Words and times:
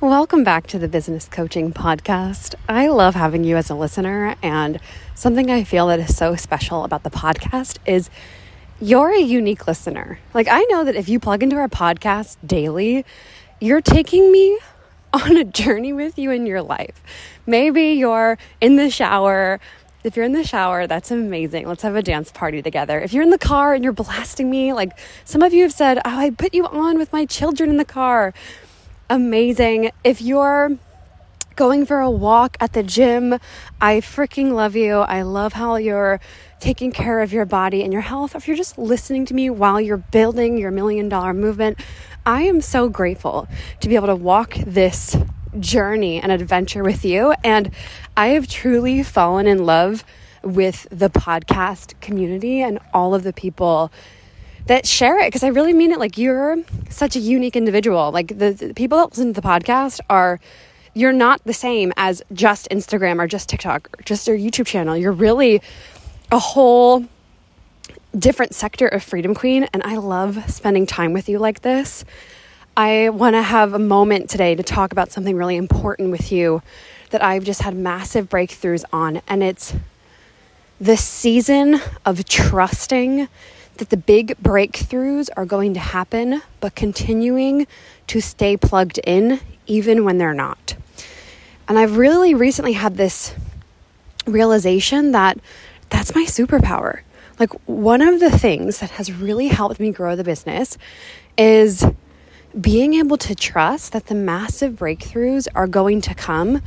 Welcome 0.00 0.44
back 0.44 0.68
to 0.68 0.78
the 0.78 0.86
Business 0.86 1.26
Coaching 1.26 1.72
Podcast. 1.72 2.54
I 2.68 2.86
love 2.86 3.16
having 3.16 3.42
you 3.42 3.56
as 3.56 3.68
a 3.68 3.74
listener, 3.74 4.36
and 4.44 4.78
something 5.16 5.50
I 5.50 5.64
feel 5.64 5.88
that 5.88 5.98
is 5.98 6.16
so 6.16 6.36
special 6.36 6.84
about 6.84 7.02
the 7.02 7.10
podcast 7.10 7.78
is 7.84 8.08
you're 8.80 9.10
a 9.10 9.18
unique 9.18 9.66
listener. 9.66 10.20
Like, 10.32 10.46
I 10.48 10.62
know 10.70 10.84
that 10.84 10.94
if 10.94 11.08
you 11.08 11.18
plug 11.18 11.42
into 11.42 11.56
our 11.56 11.66
podcast 11.66 12.36
daily, 12.46 13.04
you're 13.60 13.80
taking 13.80 14.30
me 14.30 14.56
on 15.12 15.36
a 15.36 15.42
journey 15.42 15.92
with 15.92 16.16
you 16.16 16.30
in 16.30 16.46
your 16.46 16.62
life. 16.62 17.02
Maybe 17.44 17.94
you're 17.94 18.38
in 18.60 18.76
the 18.76 18.90
shower. 18.90 19.58
If 20.04 20.14
you're 20.14 20.26
in 20.26 20.32
the 20.32 20.44
shower, 20.44 20.86
that's 20.86 21.10
amazing. 21.10 21.66
Let's 21.66 21.82
have 21.82 21.96
a 21.96 22.02
dance 22.02 22.30
party 22.30 22.62
together. 22.62 23.00
If 23.00 23.12
you're 23.12 23.24
in 23.24 23.30
the 23.30 23.36
car 23.36 23.74
and 23.74 23.82
you're 23.82 23.92
blasting 23.92 24.48
me, 24.48 24.72
like 24.72 24.96
some 25.24 25.42
of 25.42 25.52
you 25.52 25.64
have 25.64 25.72
said, 25.72 25.98
Oh, 25.98 26.02
I 26.04 26.30
put 26.30 26.54
you 26.54 26.66
on 26.66 26.98
with 26.98 27.12
my 27.12 27.24
children 27.24 27.68
in 27.68 27.78
the 27.78 27.84
car 27.84 28.32
amazing. 29.10 29.90
If 30.04 30.20
you're 30.20 30.76
going 31.56 31.86
for 31.86 32.00
a 32.00 32.10
walk 32.10 32.56
at 32.60 32.72
the 32.72 32.82
gym, 32.82 33.38
I 33.80 34.00
freaking 34.00 34.52
love 34.52 34.76
you. 34.76 34.98
I 34.98 35.22
love 35.22 35.54
how 35.54 35.76
you're 35.76 36.20
taking 36.60 36.92
care 36.92 37.20
of 37.20 37.32
your 37.32 37.44
body 37.44 37.82
and 37.82 37.92
your 37.92 38.02
health. 38.02 38.34
If 38.34 38.46
you're 38.46 38.56
just 38.56 38.78
listening 38.78 39.26
to 39.26 39.34
me 39.34 39.50
while 39.50 39.80
you're 39.80 39.96
building 39.96 40.58
your 40.58 40.70
million 40.70 41.08
dollar 41.08 41.34
movement, 41.34 41.78
I 42.26 42.42
am 42.42 42.60
so 42.60 42.88
grateful 42.88 43.48
to 43.80 43.88
be 43.88 43.96
able 43.96 44.08
to 44.08 44.16
walk 44.16 44.54
this 44.54 45.16
journey 45.58 46.20
and 46.20 46.30
adventure 46.30 46.84
with 46.84 47.04
you. 47.04 47.34
And 47.42 47.72
I 48.16 48.28
have 48.28 48.46
truly 48.46 49.02
fallen 49.02 49.46
in 49.46 49.64
love 49.64 50.04
with 50.42 50.86
the 50.90 51.10
podcast 51.10 52.00
community 52.00 52.60
and 52.60 52.78
all 52.92 53.14
of 53.14 53.22
the 53.22 53.32
people 53.32 53.90
that 54.68 54.86
share 54.86 55.18
it 55.18 55.26
because 55.28 55.42
I 55.42 55.48
really 55.48 55.72
mean 55.72 55.92
it. 55.92 55.98
Like 55.98 56.16
you're 56.16 56.58
such 56.90 57.16
a 57.16 57.18
unique 57.18 57.56
individual. 57.56 58.12
Like 58.12 58.28
the, 58.28 58.52
the, 58.52 58.74
people 58.74 58.98
that 58.98 59.10
listen 59.10 59.34
to 59.34 59.40
the 59.40 59.46
podcast 59.46 60.00
are 60.08 60.38
you're 60.94 61.12
not 61.12 61.42
the 61.44 61.52
same 61.52 61.92
as 61.96 62.22
just 62.32 62.68
Instagram 62.70 63.18
or 63.18 63.26
just 63.26 63.48
TikTok 63.48 63.88
or 63.98 64.02
just 64.02 64.28
your 64.28 64.36
YouTube 64.36 64.66
channel. 64.66 64.96
You're 64.96 65.12
really 65.12 65.62
a 66.30 66.38
whole 66.38 67.06
different 68.16 68.54
sector 68.54 68.86
of 68.86 69.02
Freedom 69.02 69.34
Queen 69.34 69.66
and 69.72 69.82
I 69.82 69.96
love 69.96 70.50
spending 70.50 70.86
time 70.86 71.12
with 71.12 71.28
you 71.28 71.38
like 71.38 71.62
this. 71.62 72.04
I 72.76 73.08
want 73.08 73.34
to 73.34 73.42
have 73.42 73.74
a 73.74 73.78
moment 73.78 74.30
today 74.30 74.54
to 74.54 74.62
talk 74.62 74.92
about 74.92 75.10
something 75.10 75.34
really 75.34 75.56
important 75.56 76.10
with 76.10 76.30
you 76.30 76.62
that 77.10 77.22
I've 77.22 77.44
just 77.44 77.62
had 77.62 77.74
massive 77.74 78.28
breakthroughs 78.28 78.84
on 78.92 79.22
and 79.28 79.42
it's 79.42 79.74
the 80.78 80.96
season 80.96 81.80
of 82.04 82.24
trusting 82.26 83.28
that 83.78 83.90
the 83.90 83.96
big 83.96 84.36
breakthroughs 84.42 85.28
are 85.36 85.46
going 85.46 85.74
to 85.74 85.80
happen, 85.80 86.42
but 86.60 86.74
continuing 86.74 87.66
to 88.08 88.20
stay 88.20 88.56
plugged 88.56 88.98
in 89.04 89.40
even 89.66 90.04
when 90.04 90.18
they're 90.18 90.34
not. 90.34 90.76
And 91.68 91.78
I've 91.78 91.96
really 91.96 92.34
recently 92.34 92.72
had 92.72 92.96
this 92.96 93.34
realization 94.26 95.12
that 95.12 95.38
that's 95.90 96.14
my 96.14 96.24
superpower. 96.24 97.00
Like, 97.38 97.50
one 97.66 98.02
of 98.02 98.20
the 98.20 98.36
things 98.36 98.80
that 98.80 98.90
has 98.92 99.12
really 99.12 99.48
helped 99.48 99.78
me 99.78 99.92
grow 99.92 100.16
the 100.16 100.24
business 100.24 100.76
is 101.36 101.84
being 102.58 102.94
able 102.94 103.16
to 103.18 103.34
trust 103.34 103.92
that 103.92 104.06
the 104.06 104.14
massive 104.14 104.74
breakthroughs 104.74 105.46
are 105.54 105.68
going 105.68 106.00
to 106.00 106.14
come 106.14 106.62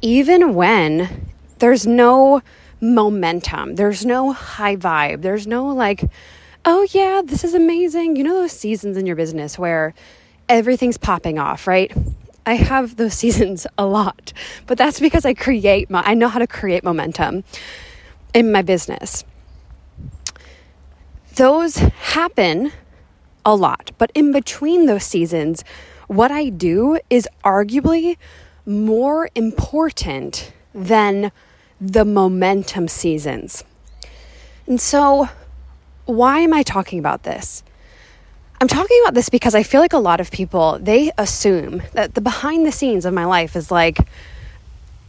even 0.00 0.54
when 0.54 1.30
there's 1.58 1.86
no 1.86 2.42
momentum. 2.82 3.76
There's 3.76 4.04
no 4.04 4.32
high 4.32 4.76
vibe. 4.76 5.22
There's 5.22 5.46
no 5.46 5.68
like, 5.68 6.04
oh 6.64 6.86
yeah, 6.90 7.22
this 7.24 7.44
is 7.44 7.54
amazing. 7.54 8.16
You 8.16 8.24
know 8.24 8.34
those 8.34 8.52
seasons 8.52 8.96
in 8.96 9.06
your 9.06 9.16
business 9.16 9.58
where 9.58 9.94
everything's 10.48 10.98
popping 10.98 11.38
off, 11.38 11.66
right? 11.66 11.90
I 12.44 12.54
have 12.54 12.96
those 12.96 13.14
seasons 13.22 13.66
a 13.78 13.86
lot, 13.86 14.32
but 14.66 14.76
that's 14.76 15.00
because 15.00 15.24
I 15.24 15.32
create 15.32 15.88
my, 15.88 16.02
I 16.04 16.14
know 16.14 16.28
how 16.28 16.40
to 16.40 16.46
create 16.46 16.82
momentum 16.84 17.44
in 18.34 18.50
my 18.50 18.62
business. 18.62 19.24
Those 21.36 21.76
happen 21.76 22.72
a 23.44 23.54
lot, 23.54 23.92
but 23.96 24.10
in 24.14 24.32
between 24.32 24.86
those 24.86 25.04
seasons, 25.04 25.64
what 26.08 26.30
I 26.30 26.48
do 26.50 26.98
is 27.08 27.28
arguably 27.44 28.16
more 28.66 29.28
important 29.34 30.52
than 30.74 31.32
the 31.82 32.04
momentum 32.04 32.86
seasons. 32.86 33.64
And 34.68 34.80
so, 34.80 35.28
why 36.06 36.38
am 36.38 36.54
I 36.54 36.62
talking 36.62 37.00
about 37.00 37.24
this? 37.24 37.64
I'm 38.60 38.68
talking 38.68 39.00
about 39.02 39.14
this 39.14 39.28
because 39.28 39.56
I 39.56 39.64
feel 39.64 39.80
like 39.80 39.92
a 39.92 39.98
lot 39.98 40.20
of 40.20 40.30
people 40.30 40.78
they 40.80 41.10
assume 41.18 41.82
that 41.94 42.14
the 42.14 42.20
behind 42.20 42.64
the 42.64 42.70
scenes 42.70 43.04
of 43.04 43.12
my 43.12 43.24
life 43.24 43.56
is 43.56 43.72
like 43.72 43.98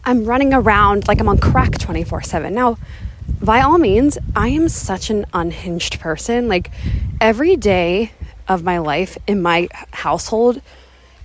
I'm 0.03 0.25
running 0.25 0.51
around 0.51 1.07
like 1.07 1.19
I'm 1.19 1.29
on 1.29 1.37
crack 1.37 1.73
24/7. 1.73 2.51
Now, 2.51 2.79
by 3.39 3.61
all 3.61 3.77
means, 3.77 4.17
I 4.35 4.47
am 4.47 4.67
such 4.67 5.11
an 5.11 5.27
unhinged 5.31 5.99
person. 5.99 6.47
Like 6.47 6.71
every 7.21 7.55
day 7.55 8.11
of 8.47 8.63
my 8.63 8.79
life 8.79 9.19
in 9.27 9.43
my 9.43 9.67
household 9.91 10.59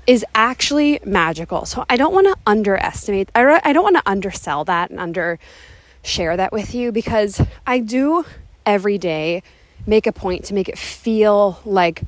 is 0.09 0.25
actually 0.35 0.99
magical. 1.05 1.67
So 1.67 1.85
I 1.91 1.99
don't 1.99 2.15
want 2.15 2.27
to 2.27 2.37
underestimate, 2.47 3.31
I, 3.35 3.61
I 3.63 3.75
don't 3.75 3.85
want 3.85 3.97
to 3.97 4.03
undersell 4.07 4.65
that 4.65 4.89
and 4.89 4.99
under 4.99 5.39
share 6.03 6.35
that 6.35 6.51
with 6.51 6.75
you 6.75 6.91
because 6.93 7.43
I 7.67 7.81
do 7.81 8.25
every 8.65 8.97
day 8.97 9.43
make 9.87 10.07
a 10.07 10.13
point 10.13 10.47
to 10.47 10.55
make 10.55 10.69
it 10.71 10.79
feel 10.79 11.61
like, 11.67 12.03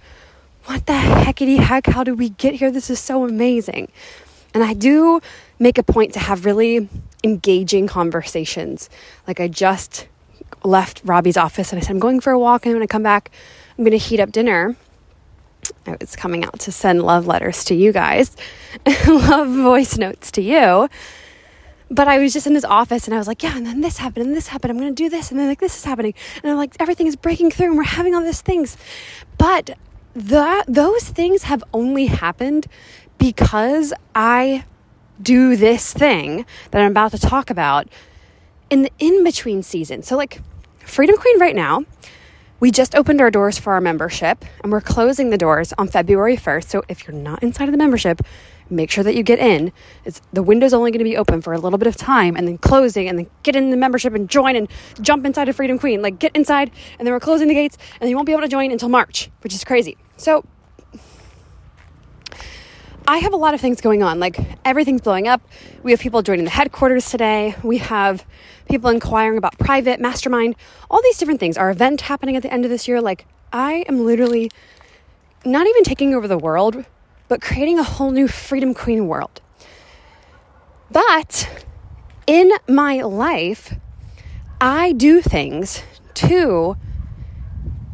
what 0.65 0.87
the 0.87 0.95
heckity 0.95 1.59
heck? 1.59 1.87
How 1.87 2.03
did 2.03 2.19
we 2.19 2.31
get 2.31 2.55
here? 2.55 2.71
This 2.71 2.89
is 2.89 2.99
so 2.99 3.23
amazing. 3.23 3.93
And 4.55 4.65
I 4.65 4.73
do 4.73 5.21
make 5.59 5.77
a 5.77 5.83
point 5.83 6.15
to 6.15 6.21
have 6.21 6.47
really 6.47 6.89
engaging 7.23 7.87
conversations. 7.87 8.89
Like 9.27 9.41
I 9.41 9.49
just 9.49 10.09
left 10.65 11.03
Robbie's 11.05 11.37
office 11.37 11.71
and 11.71 11.79
I 11.79 11.85
said, 11.85 11.91
I'm 11.91 11.99
going 11.99 12.21
for 12.21 12.33
a 12.33 12.39
walk 12.39 12.65
and 12.65 12.75
when 12.75 12.83
I 12.83 12.87
come 12.87 13.03
back, 13.03 13.31
I'm 13.77 13.85
going 13.85 13.93
to 13.93 13.99
heat 13.99 14.21
up 14.21 14.33
dinner 14.33 14.75
Oh, 15.87 15.93
I 15.93 15.97
was 16.01 16.17
coming 16.17 16.45
out 16.45 16.59
to 16.61 16.73
send 16.73 17.03
love 17.03 17.27
letters 17.27 17.65
to 17.65 17.75
you 17.75 17.93
guys, 17.93 18.37
love 19.07 19.49
voice 19.49 19.97
notes 19.99 20.31
to 20.33 20.43
you. 20.43 20.89
But 21.93 22.07
I 22.07 22.19
was 22.19 22.33
just 22.33 22.47
in 22.47 22.55
his 22.55 22.65
office 22.65 23.07
and 23.07 23.15
I 23.15 23.19
was 23.19 23.27
like, 23.27 23.43
yeah, 23.43 23.57
and 23.57 23.67
then 23.67 23.81
this 23.81 23.99
happened 23.99 24.27
and 24.27 24.37
this 24.37 24.47
happened. 24.47 24.71
I'm 24.71 24.79
going 24.79 24.95
to 24.95 25.03
do 25.03 25.09
this. 25.09 25.31
And 25.31 25.41
then 25.41 25.49
like 25.49 25.59
this 25.59 25.77
is 25.77 25.85
happening. 25.85 26.15
And 26.43 26.51
I'm 26.51 26.57
like, 26.57 26.77
everything 26.79 27.09
is 27.09 27.17
breaking 27.17 27.51
through 27.51 27.67
and 27.67 27.77
we're 27.77 27.83
having 27.83 28.15
all 28.15 28.23
these 28.23 28.41
things. 28.41 28.77
But 29.39 29.77
that, 30.15 30.65
those 30.69 31.09
things 31.09 31.45
have 31.45 31.65
only 31.75 32.07
happened 32.07 32.67
because 33.19 33.93
I 34.15 34.65
do 35.21 35.57
this 35.57 35.93
thing 35.93 36.47
that 36.71 36.81
I'm 36.81 36.93
about 36.93 37.11
to 37.11 37.19
talk 37.19 37.51
about 37.51 37.89
in 38.71 38.83
the 38.83 38.93
in 38.99 39.25
between 39.25 39.63
season. 39.63 40.03
So, 40.03 40.17
like, 40.17 40.41
Freedom 40.79 41.17
Queen 41.17 41.39
right 41.39 41.55
now 41.55 41.85
we 42.61 42.71
just 42.71 42.95
opened 42.95 43.23
our 43.23 43.31
doors 43.31 43.59
for 43.59 43.73
our 43.73 43.81
membership 43.81 44.45
and 44.63 44.71
we're 44.71 44.83
closing 44.83 45.31
the 45.31 45.39
doors 45.39 45.73
on 45.79 45.89
February 45.89 46.37
1st. 46.37 46.69
So 46.69 46.83
if 46.89 47.07
you're 47.07 47.17
not 47.17 47.43
inside 47.43 47.65
of 47.65 47.73
the 47.73 47.79
membership, 47.79 48.21
make 48.69 48.91
sure 48.91 49.03
that 49.03 49.15
you 49.15 49.23
get 49.23 49.39
in. 49.39 49.73
It's, 50.05 50.21
the 50.35 50.43
window's 50.43 50.75
only 50.75 50.91
going 50.91 50.99
to 50.99 51.05
be 51.05 51.17
open 51.17 51.41
for 51.41 51.55
a 51.55 51.59
little 51.59 51.79
bit 51.79 51.89
of 51.89 51.97
time 51.97 52.37
and 52.37 52.47
then 52.47 52.59
closing 52.59 53.09
and 53.09 53.19
then 53.19 53.31
get 53.43 53.57
in 53.57 53.71
the 53.71 53.79
membership 53.79 54.15
and 54.15 54.29
join 54.29 54.57
and 54.57 54.69
jump 55.01 55.25
inside 55.25 55.49
of 55.49 55.57
Freedom 55.57 55.79
Queen. 55.79 56.03
Like 56.03 56.19
get 56.19 56.37
inside 56.37 56.71
and 56.99 57.07
then 57.07 57.15
we're 57.15 57.21
closing 57.21 57.49
the 57.49 57.55
gates 57.55 57.79
and 57.99 58.11
you 58.11 58.15
won't 58.15 58.27
be 58.27 58.33
able 58.33 58.43
to 58.43 58.49
join 58.49 58.71
until 58.71 58.91
March, 58.91 59.31
which 59.41 59.55
is 59.55 59.65
crazy. 59.65 59.97
So 60.19 60.45
I 63.11 63.19
have 63.19 63.33
a 63.33 63.37
lot 63.37 63.55
of 63.55 63.61
things 63.61 63.81
going 63.81 64.05
on. 64.05 64.21
Like 64.21 64.39
everything's 64.65 65.01
blowing 65.01 65.27
up. 65.27 65.43
We 65.83 65.91
have 65.91 65.99
people 65.99 66.23
joining 66.23 66.45
the 66.45 66.53
headquarters 66.53 67.11
today. 67.11 67.57
We 67.65 67.79
have 67.79 68.25
people 68.69 68.89
inquiring 68.89 69.37
about 69.37 69.59
private, 69.59 69.99
mastermind, 69.99 70.55
all 70.89 71.03
these 71.03 71.19
different 71.19 71.41
things. 71.41 71.59
Our 71.59 71.71
event 71.71 72.03
happening 72.03 72.37
at 72.37 72.45
the 72.45 72.53
end 72.53 72.65
of 72.65 72.71
this 72.71 72.87
year. 72.87 73.01
Like, 73.01 73.27
I 73.53 73.85
am 73.89 74.07
literally 74.07 74.49
not 75.45 75.67
even 75.67 75.83
taking 75.83 76.15
over 76.15 76.29
the 76.29 76.39
world, 76.39 76.85
but 77.27 77.43
creating 77.43 77.81
a 77.81 77.83
whole 77.83 78.13
new 78.13 78.29
Freedom 78.29 78.75
Queen 78.75 79.09
world. 79.09 79.41
But 80.93 81.65
in 82.29 82.53
my 82.69 83.03
life, 83.03 83.75
I 84.61 84.93
do 84.93 85.21
things 85.21 85.83
to 86.15 86.77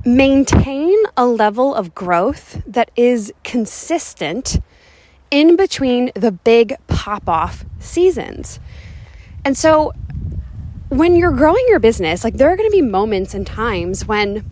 maintain 0.04 0.94
a 1.16 1.24
level 1.24 1.74
of 1.74 1.94
growth 1.94 2.62
that 2.66 2.90
is 2.96 3.32
consistent 3.44 4.58
in 5.30 5.56
between 5.56 6.10
the 6.14 6.32
big 6.32 6.76
pop 6.86 7.28
off 7.28 7.64
seasons. 7.78 8.60
And 9.44 9.56
so 9.56 9.92
when 10.88 11.16
you're 11.16 11.32
growing 11.32 11.64
your 11.68 11.80
business, 11.80 12.24
like 12.24 12.34
there 12.34 12.50
are 12.50 12.56
going 12.56 12.68
to 12.68 12.76
be 12.76 12.82
moments 12.82 13.34
and 13.34 13.46
times 13.46 14.06
when 14.06 14.44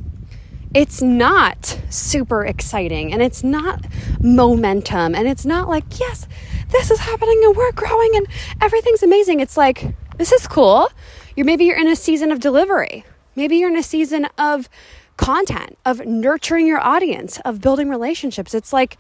it's 0.75 1.00
not 1.00 1.81
super 1.88 2.44
exciting 2.44 3.12
and 3.12 3.23
it's 3.23 3.44
not 3.44 3.85
momentum 4.21 5.15
and 5.15 5.29
it's 5.29 5.47
not 5.47 5.69
like, 5.69 5.85
yes, 6.00 6.26
this 6.71 6.91
is 6.91 6.99
happening 6.99 7.41
and 7.44 7.56
we're 7.56 7.73
growing 7.73 8.17
and 8.17 8.27
everything's 8.61 9.03
amazing. 9.03 9.38
It's 9.41 9.56
like, 9.56 9.94
this 10.17 10.32
is 10.32 10.47
cool. 10.49 10.91
You're 11.37 11.47
maybe 11.47 11.65
you're 11.65 11.79
in 11.79 11.88
a 11.88 11.97
season 11.97 12.32
of 12.32 12.41
delivery. 12.41 13.05
Maybe 13.37 13.56
you're 13.56 13.70
in 13.70 13.77
a 13.77 13.82
season 13.82 14.27
of 14.38 14.69
content, 15.17 15.79
of 15.85 16.05
nurturing 16.05 16.67
your 16.67 16.81
audience, 16.81 17.38
of 17.44 17.61
building 17.61 17.88
relationships. 17.88 18.55
It's 18.55 18.73
like 18.73 18.99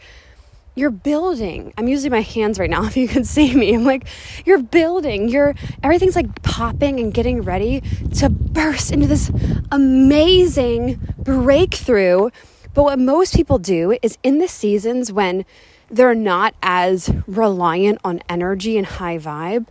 you're 0.74 0.90
building. 0.90 1.72
I'm 1.78 1.88
using 1.88 2.10
my 2.10 2.20
hands 2.20 2.58
right 2.58 2.70
now 2.70 2.84
if 2.86 2.96
you 2.96 3.08
can 3.08 3.24
see 3.24 3.54
me. 3.54 3.74
I'm 3.74 3.84
like, 3.84 4.06
you're 4.44 4.62
building. 4.62 5.28
You're 5.28 5.54
everything's 5.82 6.16
like 6.16 6.42
popping 6.42 7.00
and 7.00 7.12
getting 7.12 7.42
ready 7.42 7.82
to 8.16 8.28
burst 8.28 8.92
into 8.92 9.06
this 9.06 9.30
amazing 9.70 11.00
breakthrough. 11.18 12.30
But 12.74 12.82
what 12.82 12.98
most 12.98 13.34
people 13.34 13.58
do 13.58 13.96
is 14.02 14.18
in 14.22 14.38
the 14.38 14.48
seasons 14.48 15.12
when 15.12 15.44
they're 15.90 16.14
not 16.14 16.54
as 16.62 17.10
reliant 17.26 18.00
on 18.02 18.20
energy 18.28 18.76
and 18.76 18.86
high 18.86 19.18
vibe, 19.18 19.66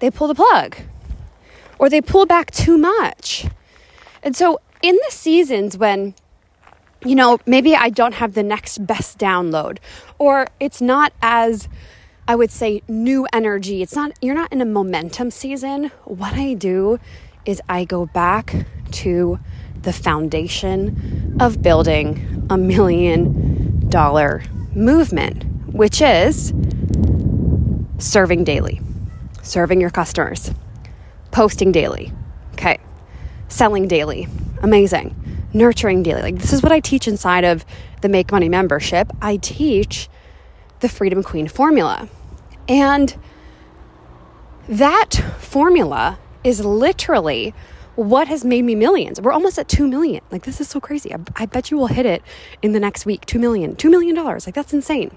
they 0.00 0.10
pull 0.10 0.28
the 0.28 0.34
plug 0.34 0.76
or 1.78 1.88
they 1.88 2.00
pull 2.02 2.26
back 2.26 2.50
too 2.50 2.76
much. 2.76 3.46
And 4.22 4.36
so 4.36 4.60
in 4.82 4.96
the 4.96 5.10
seasons 5.10 5.78
when 5.78 6.14
you 7.04 7.14
know, 7.14 7.38
maybe 7.46 7.74
I 7.74 7.90
don't 7.90 8.14
have 8.14 8.34
the 8.34 8.42
next 8.42 8.86
best 8.86 9.18
download, 9.18 9.78
or 10.18 10.46
it's 10.60 10.80
not 10.80 11.12
as, 11.20 11.68
I 12.28 12.36
would 12.36 12.50
say, 12.50 12.82
new 12.88 13.26
energy. 13.32 13.82
It's 13.82 13.94
not, 13.94 14.12
you're 14.20 14.34
not 14.34 14.52
in 14.52 14.60
a 14.60 14.64
momentum 14.64 15.30
season. 15.30 15.90
What 16.04 16.34
I 16.34 16.54
do 16.54 16.98
is 17.44 17.60
I 17.68 17.84
go 17.84 18.06
back 18.06 18.54
to 18.92 19.38
the 19.82 19.92
foundation 19.92 21.36
of 21.40 21.60
building 21.60 22.46
a 22.50 22.56
million 22.56 23.88
dollar 23.88 24.42
movement, 24.74 25.44
which 25.72 26.00
is 26.00 26.52
serving 27.98 28.44
daily, 28.44 28.80
serving 29.42 29.80
your 29.80 29.90
customers, 29.90 30.52
posting 31.32 31.72
daily, 31.72 32.12
okay, 32.52 32.78
selling 33.48 33.88
daily. 33.88 34.28
Amazing 34.62 35.16
nurturing 35.54 36.02
daily. 36.02 36.22
Like, 36.22 36.38
this 36.38 36.52
is 36.52 36.62
what 36.62 36.72
I 36.72 36.80
teach 36.80 37.06
inside 37.08 37.44
of 37.44 37.64
the 38.00 38.08
Make 38.08 38.32
Money 38.32 38.48
membership. 38.48 39.10
I 39.20 39.36
teach 39.36 40.08
the 40.80 40.88
Freedom 40.88 41.22
Queen 41.22 41.48
formula. 41.48 42.08
And 42.68 43.16
that 44.68 45.14
formula 45.38 46.18
is 46.44 46.64
literally 46.64 47.54
what 47.94 48.28
has 48.28 48.44
made 48.44 48.62
me 48.64 48.74
millions. 48.74 49.20
We're 49.20 49.32
almost 49.32 49.58
at 49.58 49.68
2 49.68 49.86
million. 49.86 50.22
Like, 50.30 50.44
this 50.44 50.60
is 50.60 50.68
so 50.68 50.80
crazy. 50.80 51.12
I, 51.14 51.18
I 51.36 51.46
bet 51.46 51.70
you 51.70 51.76
will 51.76 51.88
hit 51.88 52.06
it 52.06 52.22
in 52.62 52.72
the 52.72 52.80
next 52.80 53.04
week 53.04 53.26
2 53.26 53.38
million, 53.38 53.76
$2 53.76 53.90
million. 53.90 54.14
Like, 54.14 54.54
that's 54.54 54.72
insane. 54.72 55.16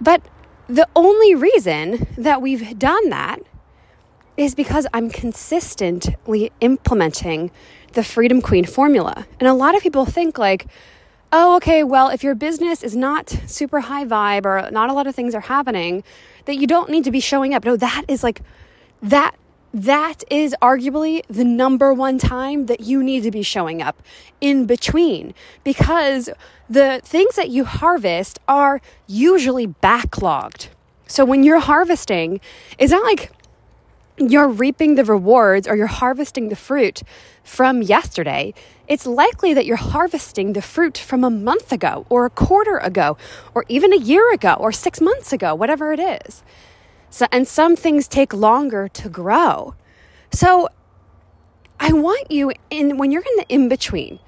But 0.00 0.22
the 0.68 0.88
only 0.94 1.34
reason 1.34 2.06
that 2.16 2.40
we've 2.40 2.78
done 2.78 3.10
that 3.10 3.40
is 4.36 4.54
because 4.54 4.86
I'm 4.94 5.10
consistently 5.10 6.52
implementing 6.60 7.50
the 7.94 8.04
Freedom 8.04 8.40
Queen 8.40 8.64
formula. 8.64 9.26
And 9.40 9.48
a 9.48 9.54
lot 9.54 9.74
of 9.74 9.82
people 9.82 10.04
think, 10.04 10.38
like, 10.38 10.66
oh, 11.32 11.56
okay, 11.56 11.82
well, 11.82 12.08
if 12.08 12.22
your 12.22 12.34
business 12.34 12.82
is 12.82 12.94
not 12.94 13.30
super 13.46 13.80
high 13.80 14.04
vibe 14.04 14.44
or 14.44 14.70
not 14.70 14.90
a 14.90 14.92
lot 14.92 15.06
of 15.06 15.14
things 15.14 15.34
are 15.34 15.40
happening, 15.40 16.04
that 16.44 16.56
you 16.56 16.66
don't 16.66 16.90
need 16.90 17.04
to 17.04 17.10
be 17.10 17.20
showing 17.20 17.54
up. 17.54 17.64
No, 17.64 17.76
that 17.76 18.04
is 18.08 18.22
like, 18.22 18.42
that. 19.02 19.34
That 19.74 20.22
is 20.28 20.54
arguably 20.60 21.22
the 21.30 21.44
number 21.44 21.94
one 21.94 22.18
time 22.18 22.66
that 22.66 22.80
you 22.80 23.02
need 23.02 23.22
to 23.22 23.30
be 23.30 23.42
showing 23.42 23.80
up 23.80 24.02
in 24.38 24.66
between 24.66 25.32
because 25.64 26.28
the 26.68 27.00
things 27.02 27.36
that 27.36 27.48
you 27.48 27.64
harvest 27.64 28.38
are 28.46 28.82
usually 29.06 29.66
backlogged. 29.66 30.68
So 31.06 31.24
when 31.24 31.42
you're 31.42 31.58
harvesting, 31.58 32.42
it's 32.76 32.92
not 32.92 33.02
like 33.02 33.32
you're 34.18 34.48
reaping 34.48 34.94
the 34.94 35.04
rewards 35.04 35.66
or 35.66 35.76
you're 35.76 35.86
harvesting 35.86 36.48
the 36.48 36.56
fruit 36.56 37.02
from 37.42 37.82
yesterday, 37.82 38.54
it's 38.86 39.06
likely 39.06 39.54
that 39.54 39.64
you're 39.64 39.76
harvesting 39.76 40.52
the 40.52 40.62
fruit 40.62 40.98
from 40.98 41.24
a 41.24 41.30
month 41.30 41.72
ago 41.72 42.06
or 42.08 42.26
a 42.26 42.30
quarter 42.30 42.76
ago 42.78 43.16
or 43.54 43.64
even 43.68 43.92
a 43.92 43.96
year 43.96 44.32
ago 44.32 44.54
or 44.58 44.72
six 44.72 45.00
months 45.00 45.32
ago, 45.32 45.54
whatever 45.54 45.92
it 45.92 46.00
is. 46.00 46.42
So, 47.10 47.26
and 47.32 47.46
some 47.46 47.76
things 47.76 48.08
take 48.08 48.32
longer 48.32 48.88
to 48.88 49.08
grow. 49.08 49.74
So 50.30 50.68
I 51.78 51.92
want 51.92 52.30
you 52.30 52.52
in 52.70 52.96
when 52.96 53.10
you're 53.10 53.22
in 53.22 53.36
the 53.36 53.46
in 53.48 53.68
between, 53.68 54.18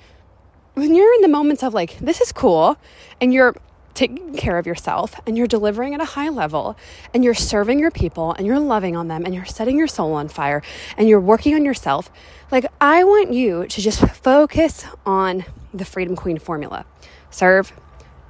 when 0.75 0.95
you're 0.95 1.15
in 1.15 1.21
the 1.21 1.29
moments 1.29 1.63
of 1.63 1.73
like, 1.73 1.99
this 1.99 2.21
is 2.21 2.33
cool, 2.33 2.77
and 3.21 3.33
you're 3.33 3.55
taking 3.95 4.35
care 4.35 4.59
of 4.59 4.67
yourself 4.67 5.21
and 5.27 5.39
you're 5.39 5.47
delivering 5.47 5.95
at 5.95 6.01
a 6.01 6.05
high 6.05 6.29
level 6.29 6.77
and 7.13 7.25
you're 7.25 7.35
serving 7.35 7.79
your 7.79 7.91
people 7.91 8.33
and 8.33 8.47
you're 8.47 8.59
loving 8.59 8.97
on 8.97 9.09
them 9.09 9.25
and 9.25 9.35
you're 9.35 9.45
setting 9.45 9.79
your 9.79 9.87
soul 9.87 10.13
on 10.15 10.29
fire 10.29 10.63
and 10.97 11.09
you're 11.09 11.21
working 11.21 11.55
on 11.55 11.65
yourself, 11.65 12.11
like 12.51 12.67
I 12.81 13.05
want 13.05 13.33
you 13.33 13.67
to 13.67 13.81
just 13.81 14.01
focus 14.01 14.85
on 15.07 15.45
the 15.73 15.85
Freedom 15.85 16.17
Queen 16.17 16.39
formula 16.39 16.85
serve, 17.31 17.73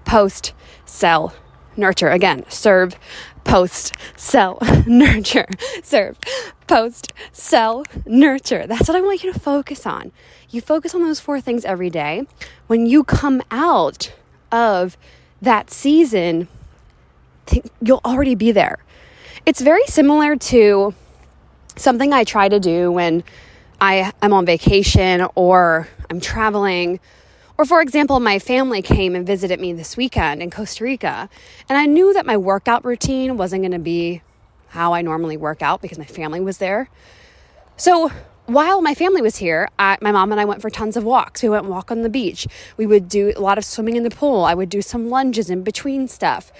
post, 0.04 0.52
sell, 0.86 1.34
nurture. 1.76 2.08
Again, 2.08 2.44
serve, 2.48 2.96
post, 3.44 3.94
sell, 4.16 4.58
nurture. 4.86 5.46
Serve, 5.82 6.18
post, 6.66 7.12
sell, 7.32 7.84
nurture. 8.06 8.66
That's 8.66 8.88
what 8.88 8.96
I 8.96 9.00
want 9.00 9.22
you 9.22 9.32
to 9.32 9.38
focus 9.38 9.86
on. 9.86 10.12
You 10.50 10.60
focus 10.60 10.94
on 10.94 11.02
those 11.02 11.20
four 11.20 11.40
things 11.40 11.64
every 11.64 11.90
day. 11.90 12.26
When 12.66 12.86
you 12.86 13.04
come 13.04 13.42
out 13.50 14.12
of 14.50 14.96
that 15.44 15.70
season, 15.70 16.48
you'll 17.80 18.00
already 18.04 18.34
be 18.34 18.52
there. 18.52 18.78
It's 19.46 19.60
very 19.60 19.84
similar 19.86 20.36
to 20.36 20.94
something 21.76 22.12
I 22.12 22.24
try 22.24 22.48
to 22.48 22.58
do 22.58 22.90
when 22.90 23.24
I 23.80 24.12
am 24.22 24.32
on 24.32 24.46
vacation 24.46 25.26
or 25.34 25.88
I'm 26.10 26.20
traveling. 26.20 27.00
Or, 27.56 27.64
for 27.64 27.80
example, 27.80 28.18
my 28.20 28.38
family 28.38 28.82
came 28.82 29.14
and 29.14 29.26
visited 29.26 29.60
me 29.60 29.72
this 29.72 29.96
weekend 29.96 30.42
in 30.42 30.50
Costa 30.50 30.82
Rica, 30.82 31.28
and 31.68 31.78
I 31.78 31.86
knew 31.86 32.12
that 32.12 32.26
my 32.26 32.36
workout 32.36 32.84
routine 32.84 33.36
wasn't 33.36 33.62
going 33.62 33.72
to 33.72 33.78
be 33.78 34.22
how 34.68 34.92
I 34.92 35.02
normally 35.02 35.36
work 35.36 35.62
out 35.62 35.80
because 35.80 35.98
my 35.98 36.04
family 36.04 36.40
was 36.40 36.58
there. 36.58 36.90
So, 37.76 38.10
while 38.46 38.82
my 38.82 38.94
family 38.94 39.22
was 39.22 39.36
here, 39.36 39.68
I, 39.78 39.96
my 40.00 40.12
mom 40.12 40.30
and 40.30 40.40
I 40.40 40.44
went 40.44 40.60
for 40.60 40.70
tons 40.70 40.96
of 40.96 41.04
walks. 41.04 41.42
We 41.42 41.48
went 41.48 41.64
walk 41.64 41.90
on 41.90 42.02
the 42.02 42.10
beach. 42.10 42.46
We 42.76 42.86
would 42.86 43.08
do 43.08 43.32
a 43.36 43.40
lot 43.40 43.58
of 43.58 43.64
swimming 43.64 43.96
in 43.96 44.02
the 44.02 44.10
pool. 44.10 44.44
I 44.44 44.54
would 44.54 44.68
do 44.68 44.82
some 44.82 45.08
lunges 45.08 45.50
in 45.50 45.62
between 45.62 46.08
stuff. 46.08 46.52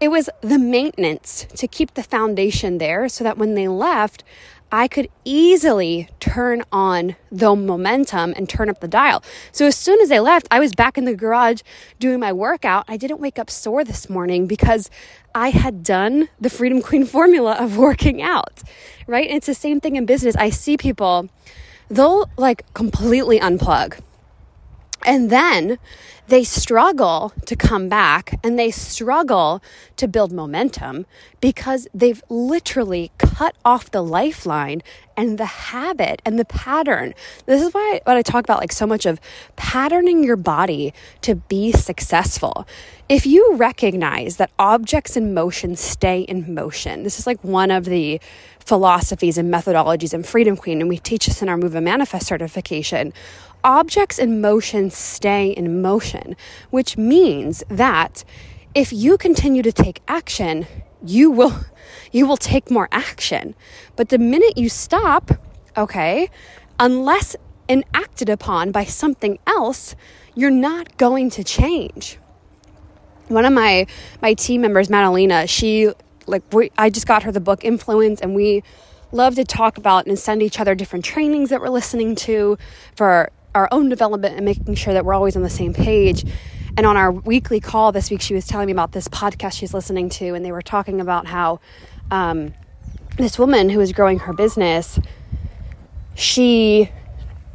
It 0.00 0.08
was 0.08 0.28
the 0.40 0.58
maintenance 0.58 1.46
to 1.54 1.68
keep 1.68 1.94
the 1.94 2.02
foundation 2.02 2.78
there 2.78 3.08
so 3.08 3.22
that 3.24 3.38
when 3.38 3.54
they 3.54 3.68
left, 3.68 4.24
I 4.74 4.88
could 4.88 5.10
easily 5.26 6.08
turn 6.18 6.62
on 6.72 7.16
the 7.30 7.54
momentum 7.54 8.32
and 8.34 8.48
turn 8.48 8.70
up 8.70 8.80
the 8.80 8.88
dial. 8.88 9.22
So 9.52 9.66
as 9.66 9.76
soon 9.76 10.00
as 10.00 10.08
they 10.08 10.18
left, 10.18 10.48
I 10.50 10.60
was 10.60 10.74
back 10.74 10.96
in 10.96 11.04
the 11.04 11.14
garage 11.14 11.60
doing 11.98 12.18
my 12.18 12.32
workout. 12.32 12.86
I 12.88 12.96
didn't 12.96 13.20
wake 13.20 13.38
up 13.38 13.50
sore 13.50 13.84
this 13.84 14.08
morning 14.08 14.46
because 14.46 14.88
I 15.34 15.50
had 15.50 15.82
done 15.82 16.30
the 16.40 16.48
Freedom 16.48 16.80
Queen 16.80 17.04
formula 17.04 17.52
of 17.60 17.76
working 17.88 18.22
out, 18.22 18.62
right? 19.06 19.28
And 19.28 19.36
it's 19.36 19.46
the 19.46 19.54
same 19.54 19.78
thing 19.78 19.96
in 19.96 20.06
business. 20.06 20.34
I 20.36 20.48
see 20.48 20.78
people, 20.78 21.28
they'll 21.90 22.30
like 22.38 22.64
completely 22.72 23.38
unplug. 23.38 24.00
And 25.04 25.30
then 25.30 25.78
they 26.28 26.44
struggle 26.44 27.32
to 27.46 27.56
come 27.56 27.88
back 27.88 28.38
and 28.44 28.58
they 28.58 28.70
struggle 28.70 29.62
to 29.96 30.06
build 30.08 30.32
momentum 30.32 31.04
because 31.40 31.88
they've 31.92 32.22
literally 32.28 33.10
cut 33.18 33.54
off 33.64 33.90
the 33.90 34.02
lifeline 34.02 34.82
and 35.16 35.36
the 35.36 35.44
habit 35.44 36.22
and 36.24 36.38
the 36.38 36.44
pattern. 36.44 37.12
This 37.46 37.60
is 37.60 37.74
why 37.74 38.00
what 38.04 38.16
I 38.16 38.22
talk 38.22 38.44
about 38.44 38.60
like 38.60 38.72
so 38.72 38.86
much 38.86 39.04
of 39.04 39.20
patterning 39.56 40.24
your 40.24 40.36
body 40.36 40.94
to 41.22 41.34
be 41.34 41.72
successful. 41.72 42.66
If 43.08 43.26
you 43.26 43.54
recognize 43.56 44.36
that 44.36 44.50
objects 44.58 45.16
in 45.16 45.34
motion 45.34 45.76
stay 45.76 46.20
in 46.22 46.54
motion, 46.54 47.02
this 47.02 47.18
is 47.18 47.26
like 47.26 47.42
one 47.44 47.70
of 47.70 47.84
the 47.84 48.20
philosophies 48.58 49.36
and 49.36 49.52
methodologies 49.52 50.14
in 50.14 50.22
Freedom 50.22 50.56
Queen, 50.56 50.80
and 50.80 50.88
we 50.88 50.96
teach 50.96 51.26
this 51.26 51.42
in 51.42 51.48
our 51.48 51.56
Move 51.56 51.74
and 51.74 51.84
Manifest 51.84 52.26
certification 52.26 53.12
objects 53.64 54.18
in 54.18 54.40
motion 54.40 54.90
stay 54.90 55.50
in 55.50 55.82
motion, 55.82 56.36
which 56.70 56.96
means 56.96 57.62
that 57.68 58.24
if 58.74 58.92
you 58.92 59.18
continue 59.18 59.62
to 59.62 59.72
take 59.72 60.00
action, 60.08 60.66
you 61.04 61.30
will 61.30 61.54
you 62.12 62.26
will 62.26 62.36
take 62.36 62.70
more 62.70 62.88
action. 62.92 63.54
But 63.96 64.08
the 64.08 64.18
minute 64.18 64.56
you 64.56 64.68
stop, 64.68 65.30
okay, 65.76 66.30
unless 66.78 67.36
enacted 67.68 68.28
upon 68.28 68.72
by 68.72 68.84
something 68.84 69.38
else, 69.46 69.94
you're 70.34 70.50
not 70.50 70.96
going 70.98 71.30
to 71.30 71.44
change. 71.44 72.18
One 73.28 73.44
of 73.44 73.52
my 73.52 73.86
my 74.20 74.34
team 74.34 74.60
members, 74.60 74.90
Madalena, 74.90 75.46
she 75.46 75.92
like 76.26 76.42
we, 76.52 76.70
I 76.78 76.90
just 76.90 77.06
got 77.06 77.22
her 77.24 77.32
the 77.32 77.40
book 77.40 77.64
Influence, 77.64 78.20
and 78.20 78.34
we 78.34 78.62
love 79.10 79.34
to 79.34 79.44
talk 79.44 79.76
about 79.76 80.06
and 80.06 80.18
send 80.18 80.42
each 80.42 80.58
other 80.58 80.74
different 80.74 81.04
trainings 81.04 81.50
that 81.50 81.60
we're 81.60 81.68
listening 81.68 82.14
to 82.14 82.56
for 82.96 83.30
our 83.54 83.68
own 83.70 83.88
development 83.88 84.36
and 84.36 84.44
making 84.44 84.74
sure 84.74 84.94
that 84.94 85.04
we're 85.04 85.14
always 85.14 85.36
on 85.36 85.42
the 85.42 85.50
same 85.50 85.74
page. 85.74 86.24
And 86.76 86.86
on 86.86 86.96
our 86.96 87.12
weekly 87.12 87.60
call 87.60 87.92
this 87.92 88.10
week, 88.10 88.22
she 88.22 88.34
was 88.34 88.46
telling 88.46 88.66
me 88.66 88.72
about 88.72 88.92
this 88.92 89.08
podcast 89.08 89.52
she's 89.58 89.74
listening 89.74 90.08
to, 90.10 90.34
and 90.34 90.44
they 90.44 90.52
were 90.52 90.62
talking 90.62 91.00
about 91.00 91.26
how 91.26 91.60
um, 92.10 92.54
this 93.18 93.38
woman 93.38 93.68
who 93.68 93.78
was 93.78 93.92
growing 93.92 94.20
her 94.20 94.32
business, 94.32 94.98
she 96.14 96.90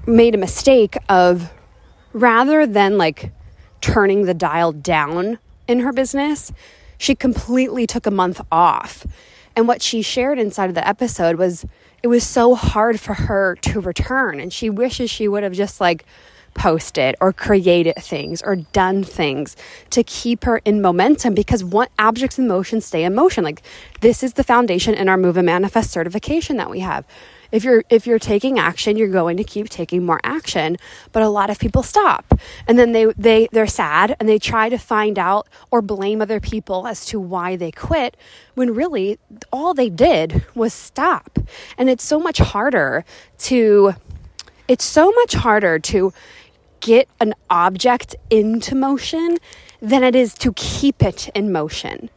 made 0.06 0.36
a 0.36 0.38
mistake 0.38 0.98
of 1.10 1.52
rather 2.14 2.66
than 2.66 2.98
like 2.98 3.32
turning 3.82 4.26
the 4.26 4.34
dial 4.34 4.72
down 4.72 5.40
in 5.68 5.80
her 5.80 5.92
business, 5.92 6.52
she 6.98 7.16
completely 7.16 7.86
took 7.86 8.06
a 8.06 8.12
month 8.12 8.42
off. 8.52 9.06
And 9.56 9.68
what 9.68 9.82
she 9.82 10.02
shared 10.02 10.40
inside 10.40 10.70
of 10.70 10.76
the 10.76 10.88
episode 10.88 11.38
was 11.38 11.66
it 12.04 12.08
was 12.08 12.24
so 12.24 12.56
hard 12.56 13.00
for 13.00 13.14
her 13.14 13.56
to 13.62 13.80
return. 13.80 14.40
And 14.40 14.52
she 14.52 14.70
wishes 14.70 15.10
she 15.10 15.28
would 15.28 15.44
have 15.44 15.54
just 15.54 15.82
like 15.82 16.06
posted 16.54 17.16
or 17.22 17.32
created 17.32 17.96
things 17.98 18.42
or 18.42 18.56
done 18.56 19.04
things 19.04 19.56
to 19.92 20.04
keep 20.04 20.44
her 20.44 20.58
in 20.66 20.82
momentum 20.82 21.36
because 21.36 21.64
what 21.64 21.92
objects 22.00 22.40
in 22.40 22.48
motion 22.48 22.82
stay 22.82 23.04
in 23.04 23.14
motion. 23.14 23.44
Like 23.44 23.62
this 24.02 24.24
is 24.24 24.34
the 24.34 24.44
foundation 24.44 24.94
in 24.94 25.08
our 25.08 25.18
Move 25.18 25.38
and 25.38 25.46
Manifest 25.46 25.92
certification 25.92 26.58
that 26.58 26.70
we 26.70 26.80
have 26.80 27.06
if 27.52 27.64
you're 27.64 27.84
if 27.90 28.06
you're 28.08 28.20
taking 28.20 28.60
action 28.60 28.98
you're 28.98 29.08
going 29.08 29.38
to 29.38 29.44
keep 29.44 29.70
taking 29.70 30.06
more 30.06 30.20
action. 30.24 30.78
But 31.12 31.24
a 31.24 31.30
lot 31.30 31.50
of 31.50 31.60
people 31.60 31.84
stop. 31.84 32.34
And 32.68 32.78
then 32.78 32.92
they 32.92 33.06
they 33.18 33.48
they're 33.52 33.68
sad 33.68 34.16
and 34.20 34.28
they 34.28 34.40
try 34.40 34.70
to 34.70 34.78
find 34.78 35.18
out 35.18 35.48
or 35.72 35.82
blame 35.82 36.22
other 36.22 36.40
people 36.40 36.88
as 36.88 37.06
to 37.08 37.20
why 37.20 37.56
they 37.56 37.72
quit 37.72 38.18
when 38.56 38.74
really 38.74 39.20
all 39.52 39.74
they 39.74 39.90
did 39.90 40.46
was 40.56 40.74
stop. 40.74 41.40
And 41.78 41.90
it's 41.90 42.04
so 42.04 42.20
much 42.20 42.40
harder 42.40 43.06
to 43.40 43.94
it's 44.68 44.86
so 44.86 45.12
much 45.12 45.34
harder 45.34 45.80
to 45.80 46.14
get 46.80 47.08
an 47.20 47.34
object 47.50 48.16
into 48.30 48.76
motion 48.76 49.38
than 49.82 50.04
it 50.04 50.16
is 50.16 50.34
to 50.36 50.54
keep 50.54 51.04
it 51.04 51.30
in 51.30 51.52
motion. 51.52 52.10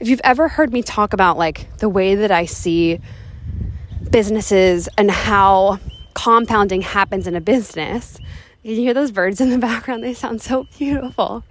If 0.00 0.08
you've 0.08 0.20
ever 0.24 0.48
heard 0.48 0.72
me 0.72 0.82
talk 0.82 1.12
about 1.12 1.36
like 1.36 1.76
the 1.78 1.88
way 1.88 2.14
that 2.14 2.30
I 2.30 2.44
see 2.44 3.00
businesses 4.10 4.88
and 4.96 5.10
how 5.10 5.78
compounding 6.14 6.82
happens 6.82 7.26
in 7.26 7.36
a 7.36 7.40
business. 7.40 8.18
You 8.62 8.74
hear 8.74 8.94
those 8.94 9.12
birds 9.12 9.40
in 9.40 9.50
the 9.50 9.58
background? 9.70 10.02
They 10.02 10.14
sound 10.14 10.42
so 10.42 10.66
beautiful. 10.76 11.44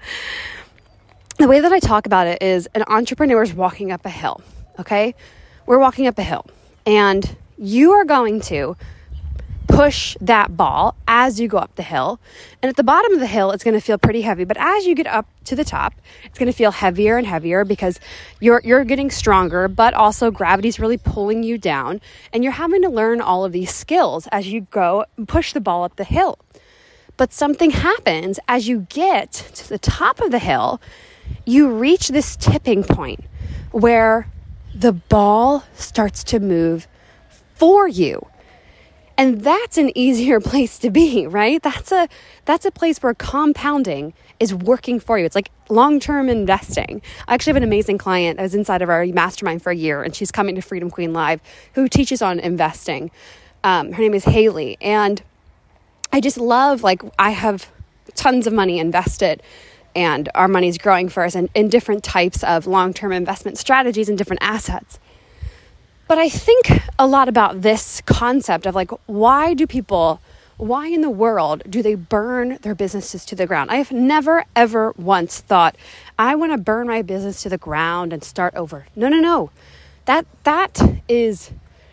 The 1.38 1.48
way 1.48 1.60
that 1.60 1.72
I 1.72 1.80
talk 1.80 2.06
about 2.06 2.28
it 2.28 2.42
is 2.42 2.68
an 2.74 2.84
entrepreneur 2.88 3.44
is 3.44 3.54
walking 3.54 3.92
up 3.92 4.06
a 4.06 4.10
hill, 4.10 4.42
okay? 4.80 5.14
We're 5.66 5.80
walking 5.80 6.08
up 6.08 6.18
a 6.18 6.24
hill, 6.24 6.46
and 6.86 7.36
you 7.58 7.92
are 7.92 8.06
going 8.06 8.42
to 8.42 8.76
push 9.68 10.18
that 10.22 10.58
ball 10.58 10.96
as 11.08 11.40
you 11.40 11.48
go 11.48 11.58
up 11.58 11.76
the 11.76 11.84
hill. 11.84 12.20
And 12.62 12.70
at 12.70 12.76
the 12.76 12.84
bottom 12.84 13.14
of 13.14 13.20
the 13.20 13.28
hill, 13.28 13.52
it's 13.52 13.64
going 13.64 13.76
to 13.76 13.82
feel 13.82 13.98
pretty 13.98 14.22
heavy. 14.22 14.44
But 14.44 14.58
as 14.58 14.86
you 14.86 14.96
get 14.96 15.08
up 15.08 15.28
to 15.48 15.56
the 15.56 15.64
top, 15.64 15.94
it's 16.26 16.38
going 16.38 16.48
to 16.52 16.58
feel 16.58 16.72
heavier 16.72 17.18
and 17.18 17.28
heavier 17.28 17.66
because 17.66 18.00
you're, 18.40 18.62
you're 18.64 18.84
getting 18.84 19.12
stronger, 19.12 19.68
but 19.68 19.94
also 19.94 20.32
gravity's 20.32 20.80
really 20.80 20.98
pulling 20.98 21.44
you 21.44 21.58
down. 21.58 22.02
And 22.32 22.44
you're 22.44 22.54
having 22.54 22.82
to 22.84 22.90
learn 22.90 23.22
all 23.22 23.46
of 23.46 23.52
these 23.52 23.74
skills 23.74 24.28
as 24.32 24.48
you 24.48 24.62
go 24.62 25.06
push 25.28 25.54
the 25.54 25.62
ball 25.62 25.84
up 25.84 25.96
the 25.96 26.04
hill. 26.04 26.40
But 27.18 27.34
something 27.34 27.72
happens 27.72 28.40
as 28.48 28.68
you 28.68 28.86
get 28.90 29.32
to 29.32 29.70
the 29.70 29.80
top 29.80 30.22
of 30.22 30.32
the 30.32 30.40
hill, 30.40 30.80
you 31.46 31.70
reach 31.70 32.10
this 32.10 32.36
tipping 32.36 32.84
point 32.84 33.26
where 33.72 34.32
the 34.74 34.94
ball 34.94 35.64
starts 35.74 36.24
to 36.26 36.40
move 36.40 36.88
for 37.56 37.88
you 37.88 38.28
and 39.18 39.42
that's 39.42 39.78
an 39.78 39.92
easier 39.98 40.40
place 40.52 40.78
to 40.80 40.90
be, 40.90 41.28
right? 41.28 41.62
That's 41.62 41.92
a 41.92 42.08
that's 42.46 42.66
a 42.66 42.72
place 42.72 43.00
where 43.00 43.14
compounding 43.14 44.14
is 44.40 44.54
working 44.54 45.00
for 45.00 45.18
you. 45.18 45.26
It's 45.26 45.36
like 45.36 45.50
long-term 45.70 46.30
investing. 46.30 47.02
I 47.28 47.34
actually 47.34 47.52
have 47.52 47.58
an 47.58 47.64
amazing 47.64 47.98
client 47.98 48.38
that 48.38 48.44
was 48.44 48.56
inside 48.56 48.82
of 48.82 48.90
our 48.90 49.06
mastermind 49.06 49.62
for 49.62 49.72
a 49.72 49.76
year 49.76 50.04
and 50.04 50.16
she's 50.16 50.32
coming 50.32 50.56
to 50.56 50.62
Freedom 50.62 50.90
Queen 50.90 51.14
Live 51.14 51.42
who 51.74 51.88
teaches 51.88 52.22
on 52.22 52.40
investing. 52.40 53.12
Um, 53.64 53.94
her 53.94 54.02
name 54.02 54.14
is 54.14 54.26
Haley 54.26 54.78
and 54.80 55.22
I 56.12 56.22
just 56.22 56.38
love 56.38 56.84
like 56.84 57.02
I 57.18 57.32
have 57.32 57.72
tons 58.16 58.48
of 58.48 58.54
money 58.54 58.80
invested 58.80 59.42
and 59.96 60.30
our 60.36 60.48
money's 60.48 60.78
growing 60.78 61.10
for 61.10 61.24
us 61.24 61.36
and 61.36 61.50
in 61.56 61.70
different 61.70 62.04
types 62.04 62.44
of 62.44 62.68
long-term 62.68 63.12
investment 63.12 63.58
strategies 63.58 64.08
and 64.10 64.18
different 64.18 64.42
assets. 64.44 65.00
But 66.08 66.18
I 66.18 66.30
think 66.30 66.72
a 66.98 67.06
lot 67.06 67.28
about 67.28 67.62
this 67.62 68.02
concept 68.06 68.66
of 68.66 68.76
like, 68.76 68.92
why 69.08 69.54
do 69.54 69.68
people, 69.68 70.22
why 70.58 70.88
in 70.88 71.02
the 71.02 71.10
world 71.10 71.64
do 71.70 71.82
they 71.82 71.96
burn 71.96 72.58
their 72.62 72.76
businesses 72.76 73.26
to 73.26 73.36
the 73.36 73.46
ground? 73.46 73.70
I 73.72 73.76
have 73.76 73.92
never, 73.92 74.46
ever 74.56 74.94
once 74.98 75.40
thought, 75.40 75.76
I 76.18 76.36
want 76.36 76.52
to 76.52 76.58
burn 76.58 76.88
my 76.88 77.02
business 77.04 77.44
to 77.44 77.50
the 77.50 77.58
ground 77.58 78.12
and 78.12 78.24
start 78.24 78.56
over. 78.56 78.88
No, 78.96 79.08
no, 79.08 79.20
no. 79.20 79.52
That, 80.06 80.26
that 80.44 80.82
is 81.08 81.52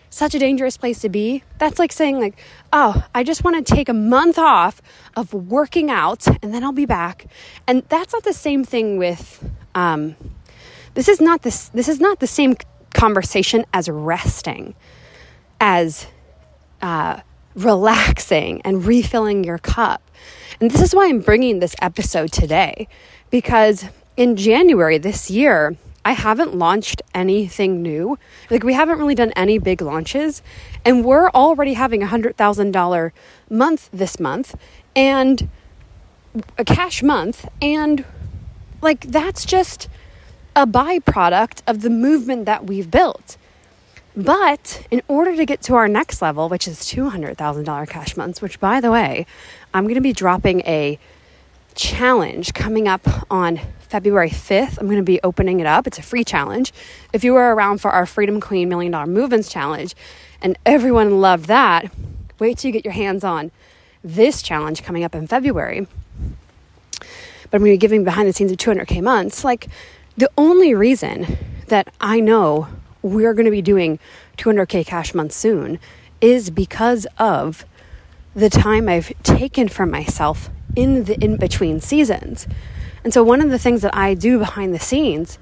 such 0.09 0.35
a 0.35 0.39
dangerous 0.39 0.77
place 0.77 1.01
to 1.01 1.09
be. 1.09 1.43
That's 1.59 1.79
like 1.79 1.93
saying 1.93 2.21
like, 2.21 2.39
oh, 2.73 3.05
I 3.15 3.23
just 3.23 3.45
want 3.45 3.67
to 3.67 3.75
take 3.75 3.89
a 3.89 3.95
month 3.95 4.39
off 4.39 4.81
of 5.17 5.35
working 5.35 5.91
out 5.91 6.27
and 6.43 6.55
then 6.55 6.65
I'll 6.65 6.73
be 6.73 6.87
back. 6.87 7.27
And 7.67 7.83
that's 7.89 8.13
not 8.13 8.23
the 8.23 8.33
same 8.33 8.65
thing 8.65 8.97
with 8.97 9.45
um, 9.75 10.15
this 10.95 11.09
is 11.09 11.21
not 11.21 11.43
this 11.43 11.69
this 11.71 11.89
is 11.89 12.01
not 12.01 12.21
the 12.21 12.27
same 12.27 12.57
conversation 12.93 13.65
as 13.73 13.89
resting, 13.89 14.75
as 15.61 16.07
uh, 16.81 17.21
relaxing 17.55 18.61
and 18.63 18.85
refilling 18.85 19.45
your 19.45 19.59
cup. 19.59 20.03
And 20.61 20.71
this 20.71 20.83
is 20.83 20.95
why 20.95 21.09
I'm 21.09 21.21
bringing 21.21 21.59
this 21.59 21.75
episode 21.81 22.33
today, 22.33 22.89
because 23.31 23.87
in 24.17 24.37
January 24.37 24.99
this 24.99 25.31
year, 25.31 25.77
I 26.05 26.13
haven't 26.13 26.55
launched 26.55 27.01
anything 27.15 27.81
new. 27.81 28.19
Like, 28.51 28.63
we 28.63 28.75
haven't 28.75 28.99
really 28.99 29.15
done 29.15 29.33
any 29.37 29.59
big 29.59 29.81
launches. 29.81 30.43
And 30.85 31.03
we're 31.05 31.31
already 31.31 31.75
having 31.75 32.03
a 32.03 32.07
$100,000 32.07 33.13
month 33.49 33.89
this 33.91 34.21
month 34.21 34.55
and 34.95 35.49
a 36.59 36.65
cash 36.65 37.03
month. 37.03 37.49
And, 37.63 38.05
like, 38.83 39.07
that's 39.07 39.47
just 39.47 39.89
a 40.55 40.67
byproduct 40.67 41.63
of 41.67 41.81
the 41.81 41.91
movement 41.91 42.45
that 42.45 42.67
we've 42.67 42.91
built. 42.91 43.39
But 44.17 44.87
in 44.91 45.03
order 45.09 45.35
to 45.35 45.45
get 45.45 45.61
to 45.63 45.75
our 45.75 45.89
next 45.89 46.23
level, 46.23 46.49
which 46.49 46.69
is 46.69 46.81
$200,000 46.81 47.89
cash 47.89 48.17
months, 48.17 48.41
which 48.41 48.61
by 48.61 48.81
the 48.81 48.91
way, 48.91 49.27
I'm 49.73 49.85
going 49.85 49.97
to 49.97 50.01
be 50.01 50.13
dropping 50.13 50.61
a 50.61 50.99
challenge 51.75 52.55
coming 52.55 52.87
up 52.87 53.09
on 53.31 53.61
February 53.81 54.31
5th. 54.31 54.79
I'm 54.79 54.87
going 54.87 54.99
to 54.99 55.03
be 55.03 55.21
opening 55.23 55.59
it 55.59 55.67
up. 55.67 55.87
It's 55.87 55.99
a 55.99 56.03
free 56.03 56.25
challenge. 56.25 56.73
If 57.13 57.25
you 57.25 57.33
were 57.33 57.55
around 57.55 57.79
for 57.79 57.91
our 57.91 58.07
Freedom 58.07 58.41
Queen 58.41 58.69
Million 58.69 58.93
Dollar 58.93 59.07
Movements 59.07 59.49
Challenge 59.49 59.95
and 60.41 60.57
everyone 60.65 61.21
loved 61.21 61.47
that, 61.47 61.91
wait 62.39 62.59
till 62.59 62.69
you 62.69 62.73
get 62.73 62.85
your 62.85 62.95
hands 62.95 63.25
on 63.25 63.51
this 64.03 64.43
challenge 64.43 64.83
coming 64.83 65.03
up 65.03 65.15
in 65.15 65.27
February. 65.27 65.87
But 67.01 67.59
I'm 67.59 67.61
going 67.61 67.73
to 67.73 67.75
be 67.75 67.79
giving 67.79 68.05
behind 68.05 68.29
the 68.29 68.33
scenes 68.33 68.53
of 68.53 68.59
200K 68.59 69.03
months. 69.03 69.43
Like, 69.43 69.69
the 70.17 70.31
only 70.39 70.75
reason 70.75 71.39
that 71.69 71.93
I 72.01 72.21
know 72.21 72.69
we're 73.05 73.35
going 73.35 73.45
to 73.45 73.51
be 73.51 73.63
doing 73.63 73.99
200K 74.39 74.85
cash 74.87 75.15
months 75.15 75.37
soon 75.37 75.79
is 76.21 76.51
because 76.51 77.07
of 77.19 77.67
the 78.35 78.49
time 78.49 78.89
I've 78.89 79.13
taken 79.23 79.69
for 79.69 79.87
myself 79.87 80.51
in 80.75 81.05
the 81.05 81.23
in 81.23 81.37
between 81.37 81.81
seasons. 81.81 82.49
And 83.05 83.13
so, 83.13 83.23
one 83.23 83.41
of 83.43 83.51
the 83.51 83.59
things 83.59 83.83
that 83.83 83.95
I 83.95 84.15
do 84.15 84.39
behind 84.39 84.75
the 84.75 84.81
scenes 84.81 85.39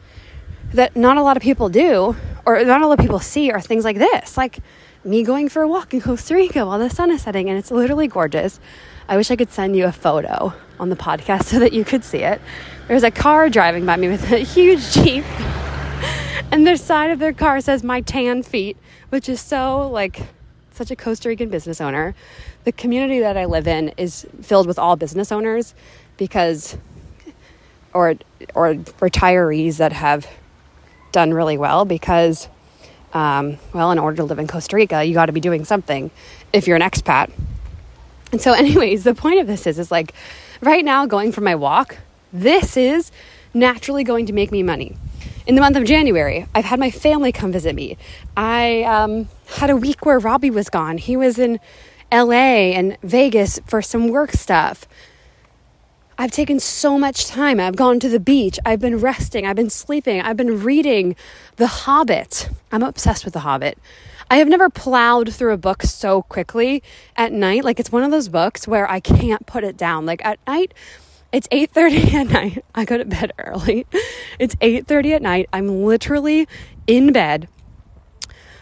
that 0.75 0.97
not 0.97 1.17
a 1.17 1.23
lot 1.23 1.37
of 1.37 1.43
people 1.43 1.69
do, 1.69 2.17
or 2.45 2.65
not 2.65 2.83
a 2.83 2.87
lot 2.87 2.99
of 2.99 3.05
people 3.05 3.21
see, 3.21 3.51
are 3.51 3.61
things 3.61 3.85
like 3.85 3.97
this 3.97 4.37
like 4.37 4.59
me 5.05 5.23
going 5.23 5.49
for 5.49 5.63
a 5.63 5.69
walk 5.69 5.95
in 5.95 6.01
Costa 6.01 6.35
Rica 6.35 6.67
while 6.67 6.79
the 6.79 6.91
sun 6.91 7.11
is 7.11 7.23
setting, 7.23 7.49
and 7.49 7.57
it's 7.57 7.71
literally 7.71 8.09
gorgeous. 8.09 8.59
I 9.09 9.17
wish 9.17 9.31
I 9.31 9.37
could 9.37 9.53
send 9.53 9.77
you 9.77 9.87
a 9.87 9.93
photo 9.93 10.53
on 10.81 10.89
the 10.89 10.97
podcast 10.97 11.45
so 11.53 11.61
that 11.61 11.73
you 11.73 11.85
could 11.85 12.05
see 12.05 12.19
it. 12.19 12.41
There's 12.89 13.05
a 13.05 13.11
car 13.11 13.49
driving 13.49 13.87
by 13.87 13.97
me 13.97 14.09
with 14.09 14.31
a 14.33 14.39
huge 14.39 14.91
Jeep, 14.93 15.25
and 16.53 16.67
the 16.67 16.77
side 16.77 17.11
of 17.11 17.19
their 17.19 17.33
car 17.33 17.61
says 17.61 17.83
my 17.83 18.01
tan 18.01 18.43
feet, 18.43 18.77
which 19.09 19.29
is 19.29 19.41
so 19.41 19.89
like 19.89 20.23
such 20.73 20.91
a 20.91 20.97
Costa 20.97 21.29
Rican 21.29 21.49
business 21.49 21.81
owner. 21.81 22.15
The 22.65 22.73
community 22.73 23.21
that 23.21 23.37
I 23.37 23.47
live 23.47 23.67
in 23.67 23.89
is 23.97 24.27
filled 24.41 24.67
with 24.67 24.79
all 24.79 24.97
business 24.97 25.33
owners 25.33 25.75
because 26.17 26.77
or 27.93 28.15
or 28.55 28.75
retirees 28.75 29.79
that 29.79 29.93
have 29.93 30.29
done 31.11 31.35
really 31.35 31.59
well 31.59 31.85
because 31.85 32.49
um, 33.13 33.59
well 33.75 33.91
in 33.91 33.99
order 33.99 34.19
to 34.19 34.25
live 34.25 34.39
in 34.39 34.47
Costa 34.47 34.77
Rica 34.77 35.05
you 35.05 35.13
got 35.13 35.27
to 35.27 35.33
be 35.33 35.41
doing 35.41 35.65
something 35.65 36.11
if 36.53 36.67
you're 36.67 36.77
an 36.77 36.83
expat 36.83 37.31
and 38.33 38.41
so, 38.41 38.53
anyways, 38.55 39.05
the 39.05 39.15
point 39.15 39.39
of 39.39 39.47
this 39.47 39.67
is, 39.67 39.79
is 39.79 39.91
like 39.91 40.15
right 40.61 40.85
now 40.85 41.07
going 41.07 41.31
for 41.31 41.43
my 41.43 41.55
walk, 41.55 41.99
this 42.33 42.77
is 42.77 43.13
naturally 43.55 44.03
going 44.03 44.27
to 44.27 44.33
make 44.33 44.51
me 44.51 44.63
money. 44.63 44.97
In 45.45 45.57
the 45.57 45.61
month 45.61 45.77
of 45.77 45.83
January, 45.85 46.47
I've 46.55 46.65
had 46.65 46.79
my 46.79 46.93
family 46.93 47.33
come 47.33 47.51
visit 47.51 47.75
me. 47.75 47.97
I 48.37 48.85
um, 48.85 49.29
had 49.47 49.71
a 49.71 49.77
week 49.77 50.07
where 50.07 50.21
Robbie 50.21 50.51
was 50.51 50.69
gone. 50.69 50.99
He 50.99 51.17
was 51.17 51.37
in 51.37 51.59
LA 52.13 52.71
and 52.77 52.97
Vegas 53.03 53.59
for 53.67 53.83
some 53.83 54.09
work 54.09 54.33
stuff. 54.33 54.87
I've 56.17 56.31
taken 56.31 56.61
so 56.61 56.97
much 56.97 57.27
time. 57.27 57.59
I've 57.59 57.75
gone 57.75 57.99
to 58.01 58.09
the 58.09 58.21
beach. 58.21 58.61
I've 58.65 58.79
been 58.79 58.99
resting. 58.99 59.45
I've 59.45 59.57
been 59.57 59.71
sleeping. 59.71 60.21
I've 60.21 60.37
been 60.37 60.63
reading 60.63 61.17
The 61.57 61.67
Hobbit. 61.67 62.49
I'm 62.71 62.85
obsessed 62.85 63.25
with 63.25 63.35
The 63.35 63.41
Hobbit. 63.41 63.79
I 64.31 64.37
have 64.37 64.49
never 64.49 64.71
plowed 64.71 65.33
through 65.33 65.53
a 65.53 65.59
book 65.59 65.83
so 65.83 66.23
quickly 66.23 66.85
at 67.17 67.33
night. 67.33 67.65
Like 67.65 67.81
it's 67.81 67.91
one 67.91 68.05
of 68.05 68.13
those 68.13 68.29
books 68.29 68.69
where 68.69 68.89
I 68.89 69.01
can't 69.01 69.45
put 69.47 69.65
it 69.65 69.77
down. 69.77 70.07
Like 70.07 70.25
at 70.25 70.39
night, 70.47 70.73
It's 71.33 71.49
8:30 71.49 72.15
at 72.21 72.27
night. 72.29 72.65
I 72.75 72.85
go 72.85 72.99
to 72.99 73.05
bed 73.05 73.33
early. 73.39 73.87
It's 74.39 74.55
8:30 74.57 75.17
at 75.17 75.23
night. 75.23 75.49
I'm 75.53 75.85
literally 75.85 76.47
in 76.87 77.13
bed 77.13 77.49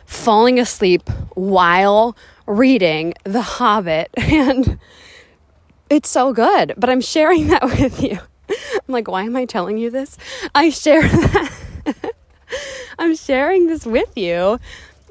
falling 0.07 0.59
asleep 0.59 1.09
while 1.35 2.17
reading 2.47 3.15
The 3.25 3.43
Hobbit 3.43 4.11
and 4.17 4.79
it's 5.89 6.09
so 6.09 6.33
good, 6.33 6.75
but 6.77 6.89
I'm 6.91 7.01
sharing 7.01 7.49
that 7.49 7.63
with 7.81 8.03
you. 8.03 8.19
I'm 8.49 8.93
like, 8.93 9.09
why 9.09 9.23
am 9.23 9.37
I 9.37 9.45
telling 9.45 9.79
you 9.79 9.91
this? 9.91 10.17
I 10.55 10.71
share 10.71 11.03
that. 11.03 11.53
I'm 12.99 13.15
sharing 13.17 13.67
this 13.67 13.87
with 13.87 14.17
you 14.17 14.59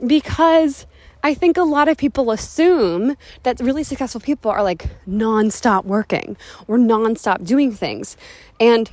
because 0.05 0.85
I 1.23 1.33
think 1.33 1.57
a 1.57 1.63
lot 1.63 1.87
of 1.89 1.97
people 1.97 2.31
assume 2.31 3.17
that 3.43 3.59
really 3.59 3.83
successful 3.83 4.21
people 4.21 4.51
are 4.51 4.63
like 4.63 4.87
nonstop 5.07 5.83
working 5.83 6.37
or 6.67 6.77
nonstop 6.77 7.43
doing 7.43 7.71
things. 7.73 8.15
And 8.59 8.89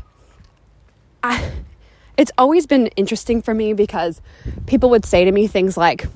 I, 1.22 1.52
it's 2.16 2.32
always 2.36 2.66
been 2.66 2.88
interesting 2.88 3.42
for 3.42 3.54
me 3.54 3.72
because 3.74 4.20
people 4.66 4.90
would 4.90 5.04
say 5.04 5.24
to 5.24 5.30
me 5.30 5.46
things 5.46 5.76
like, 5.76 6.06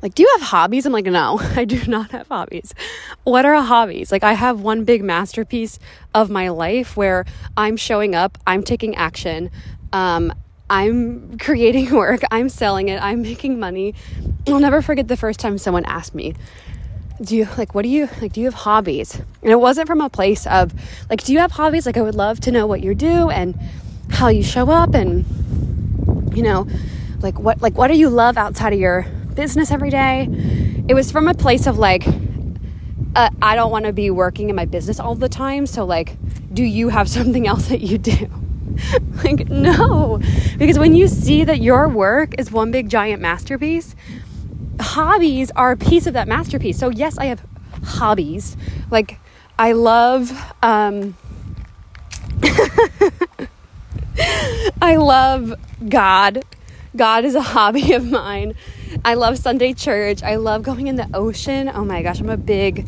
like, 0.00 0.14
do 0.14 0.22
you 0.24 0.28
have 0.38 0.48
hobbies? 0.48 0.84
I'm 0.84 0.92
like, 0.92 1.04
no, 1.04 1.38
I 1.56 1.64
do 1.64 1.80
not 1.86 2.10
have 2.10 2.26
hobbies. 2.26 2.74
What 3.22 3.44
are 3.44 3.60
hobbies? 3.62 4.10
Like, 4.10 4.24
I 4.24 4.32
have 4.32 4.60
one 4.60 4.84
big 4.84 5.04
masterpiece 5.04 5.78
of 6.12 6.28
my 6.28 6.48
life 6.48 6.96
where 6.96 7.24
I'm 7.56 7.76
showing 7.76 8.14
up, 8.14 8.36
I'm 8.46 8.64
taking 8.64 8.96
action, 8.96 9.50
um, 9.92 10.32
I'm 10.72 11.36
creating 11.36 11.90
work, 11.94 12.22
I'm 12.30 12.48
selling 12.48 12.88
it, 12.88 13.00
I'm 13.00 13.20
making 13.20 13.60
money. 13.60 13.94
I'll 14.48 14.58
never 14.58 14.80
forget 14.80 15.06
the 15.06 15.18
first 15.18 15.38
time 15.38 15.58
someone 15.58 15.84
asked 15.84 16.14
me, 16.14 16.34
do 17.20 17.36
you 17.36 17.46
like 17.58 17.74
what 17.74 17.82
do 17.82 17.90
you 17.90 18.08
like 18.22 18.32
do 18.32 18.40
you 18.40 18.46
have 18.46 18.54
hobbies? 18.54 19.14
And 19.42 19.52
it 19.52 19.60
wasn't 19.60 19.86
from 19.86 20.00
a 20.00 20.08
place 20.08 20.46
of 20.46 20.72
like 21.10 21.22
do 21.22 21.34
you 21.34 21.40
have 21.40 21.52
hobbies? 21.52 21.84
Like 21.84 21.98
i 21.98 22.00
would 22.00 22.14
love 22.14 22.40
to 22.40 22.50
know 22.50 22.66
what 22.66 22.82
you 22.82 22.94
do 22.94 23.28
and 23.28 23.54
how 24.10 24.28
you 24.28 24.42
show 24.42 24.70
up 24.70 24.94
and 24.94 25.26
you 26.34 26.42
know 26.42 26.66
like 27.20 27.38
what 27.38 27.60
like 27.60 27.76
what 27.76 27.88
do 27.88 27.94
you 27.94 28.08
love 28.08 28.38
outside 28.38 28.72
of 28.72 28.80
your 28.80 29.06
business 29.34 29.70
every 29.70 29.90
day? 29.90 30.26
It 30.88 30.94
was 30.94 31.12
from 31.12 31.28
a 31.28 31.34
place 31.34 31.66
of 31.66 31.78
like 31.78 32.06
uh, 33.14 33.28
i 33.42 33.54
don't 33.54 33.70
want 33.70 33.84
to 33.84 33.92
be 33.92 34.10
working 34.10 34.48
in 34.48 34.56
my 34.56 34.64
business 34.64 34.98
all 34.98 35.14
the 35.14 35.28
time 35.28 35.66
so 35.66 35.84
like 35.84 36.16
do 36.54 36.64
you 36.64 36.88
have 36.88 37.08
something 37.18 37.46
else 37.46 37.68
that 37.68 37.82
you 37.82 37.98
do 37.98 38.41
like 39.24 39.48
no 39.48 40.20
because 40.58 40.78
when 40.78 40.94
you 40.94 41.08
see 41.08 41.44
that 41.44 41.60
your 41.60 41.88
work 41.88 42.34
is 42.38 42.50
one 42.50 42.70
big 42.70 42.88
giant 42.88 43.20
masterpiece 43.20 43.94
hobbies 44.80 45.50
are 45.52 45.72
a 45.72 45.76
piece 45.76 46.06
of 46.06 46.14
that 46.14 46.28
masterpiece 46.28 46.78
so 46.78 46.90
yes 46.90 47.18
i 47.18 47.26
have 47.26 47.44
hobbies 47.84 48.56
like 48.90 49.18
i 49.58 49.72
love 49.72 50.32
um 50.62 51.16
I 54.82 54.96
love 54.96 55.54
God. 55.88 56.44
God 56.94 57.24
is 57.24 57.34
a 57.34 57.40
hobby 57.40 57.92
of 57.92 58.10
mine. 58.10 58.54
I 59.04 59.14
love 59.14 59.38
Sunday 59.38 59.72
church. 59.72 60.22
I 60.22 60.36
love 60.36 60.62
going 60.62 60.88
in 60.88 60.96
the 60.96 61.08
ocean. 61.14 61.70
Oh 61.72 61.84
my 61.84 62.02
gosh, 62.02 62.20
I'm 62.20 62.28
a 62.28 62.36
big 62.36 62.86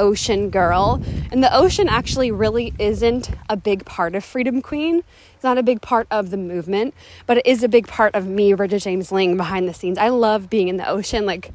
ocean 0.00 0.50
girl. 0.50 1.02
And 1.30 1.44
the 1.44 1.54
ocean 1.54 1.88
actually 1.88 2.30
really 2.30 2.72
isn't 2.78 3.30
a 3.48 3.56
big 3.56 3.84
part 3.84 4.14
of 4.14 4.24
Freedom 4.24 4.62
Queen. 4.62 5.04
It's 5.34 5.44
not 5.44 5.58
a 5.58 5.62
big 5.62 5.80
part 5.80 6.06
of 6.10 6.30
the 6.30 6.36
movement, 6.36 6.94
but 7.26 7.38
it 7.38 7.46
is 7.46 7.62
a 7.62 7.68
big 7.68 7.86
part 7.86 8.14
of 8.14 8.26
me, 8.26 8.52
Bridget 8.54 8.80
James 8.80 9.12
Ling, 9.12 9.36
behind 9.36 9.68
the 9.68 9.74
scenes. 9.74 9.98
I 9.98 10.08
love 10.08 10.50
being 10.50 10.68
in 10.68 10.76
the 10.76 10.88
ocean. 10.88 11.26
Like, 11.26 11.52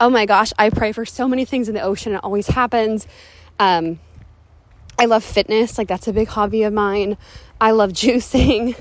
oh 0.00 0.10
my 0.10 0.26
gosh, 0.26 0.52
I 0.58 0.70
pray 0.70 0.92
for 0.92 1.04
so 1.04 1.28
many 1.28 1.44
things 1.44 1.68
in 1.68 1.74
the 1.74 1.82
ocean. 1.82 2.14
It 2.14 2.24
always 2.24 2.48
happens. 2.48 3.06
Um, 3.60 4.00
I 4.98 5.04
love 5.04 5.22
fitness. 5.22 5.78
Like, 5.78 5.88
that's 5.88 6.08
a 6.08 6.12
big 6.12 6.28
hobby 6.28 6.62
of 6.64 6.72
mine. 6.72 7.16
I 7.60 7.70
love 7.70 7.92
juicing. 7.92 8.76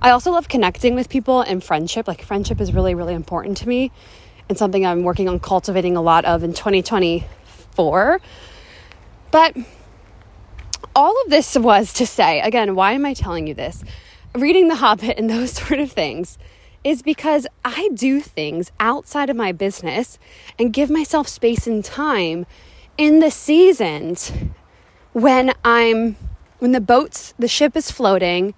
I 0.00 0.10
also 0.10 0.30
love 0.30 0.48
connecting 0.48 0.94
with 0.94 1.08
people 1.08 1.42
and 1.42 1.62
friendship. 1.62 2.08
Like, 2.08 2.22
friendship 2.22 2.60
is 2.60 2.72
really, 2.72 2.94
really 2.94 3.14
important 3.14 3.58
to 3.58 3.68
me 3.68 3.92
and 4.48 4.56
something 4.56 4.86
I'm 4.86 5.02
working 5.02 5.28
on 5.28 5.40
cultivating 5.40 5.96
a 5.96 6.02
lot 6.02 6.24
of 6.24 6.42
in 6.42 6.52
2024. 7.76 8.20
But 9.30 9.56
all 10.94 11.14
of 11.24 11.30
this 11.30 11.56
was 11.56 11.92
to 11.94 12.06
say, 12.06 12.40
again, 12.40 12.74
why 12.74 12.92
am 12.92 13.04
I 13.04 13.14
telling 13.14 13.46
you 13.46 13.54
this? 13.54 13.84
Reading 14.34 14.68
The 14.68 14.76
Hobbit 14.76 15.18
and 15.18 15.28
those 15.36 15.52
sort 15.52 15.80
of 15.80 15.92
things 15.92 16.38
is 16.84 17.02
because 17.02 17.46
I 17.64 17.90
do 17.94 18.20
things 18.20 18.70
outside 18.78 19.28
of 19.28 19.36
my 19.36 19.52
business 19.52 20.18
and 20.58 20.72
give 20.72 20.88
myself 20.88 21.26
space 21.28 21.66
and 21.66 21.84
time 21.84 22.46
in 22.96 23.18
the 23.18 23.30
seasons 23.30 24.32
when 25.12 25.52
I'm 25.64 26.16
when 26.58 26.72
the 26.72 26.80
boats, 26.80 27.34
the 27.38 27.48
ship 27.48 27.76
is 27.76 27.90
floating, 27.90 28.54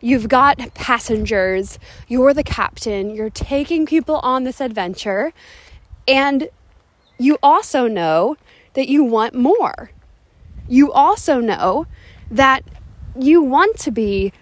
you've 0.00 0.28
got 0.28 0.58
passengers, 0.74 1.78
you're 2.08 2.34
the 2.34 2.42
captain, 2.42 3.14
you're 3.14 3.30
taking 3.30 3.86
people 3.86 4.16
on 4.16 4.42
this 4.42 4.60
adventure, 4.60 5.32
and 6.08 6.48
you 7.18 7.38
also 7.42 7.86
know 7.86 8.36
that 8.76 8.88
you 8.88 9.02
want 9.02 9.34
more. 9.34 9.90
You 10.68 10.92
also 10.92 11.40
know 11.40 11.86
that 12.30 12.62
you 13.18 13.42
want 13.42 13.78
to 13.80 13.90
be 13.90 14.32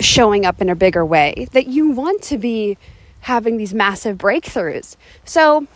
showing 0.00 0.46
up 0.46 0.60
in 0.60 0.68
a 0.68 0.74
bigger 0.74 1.04
way, 1.04 1.46
that 1.52 1.66
you 1.66 1.90
want 1.90 2.22
to 2.22 2.38
be 2.38 2.78
having 3.20 3.58
these 3.58 3.74
massive 3.74 4.16
breakthroughs. 4.16 4.96
So, 5.24 5.66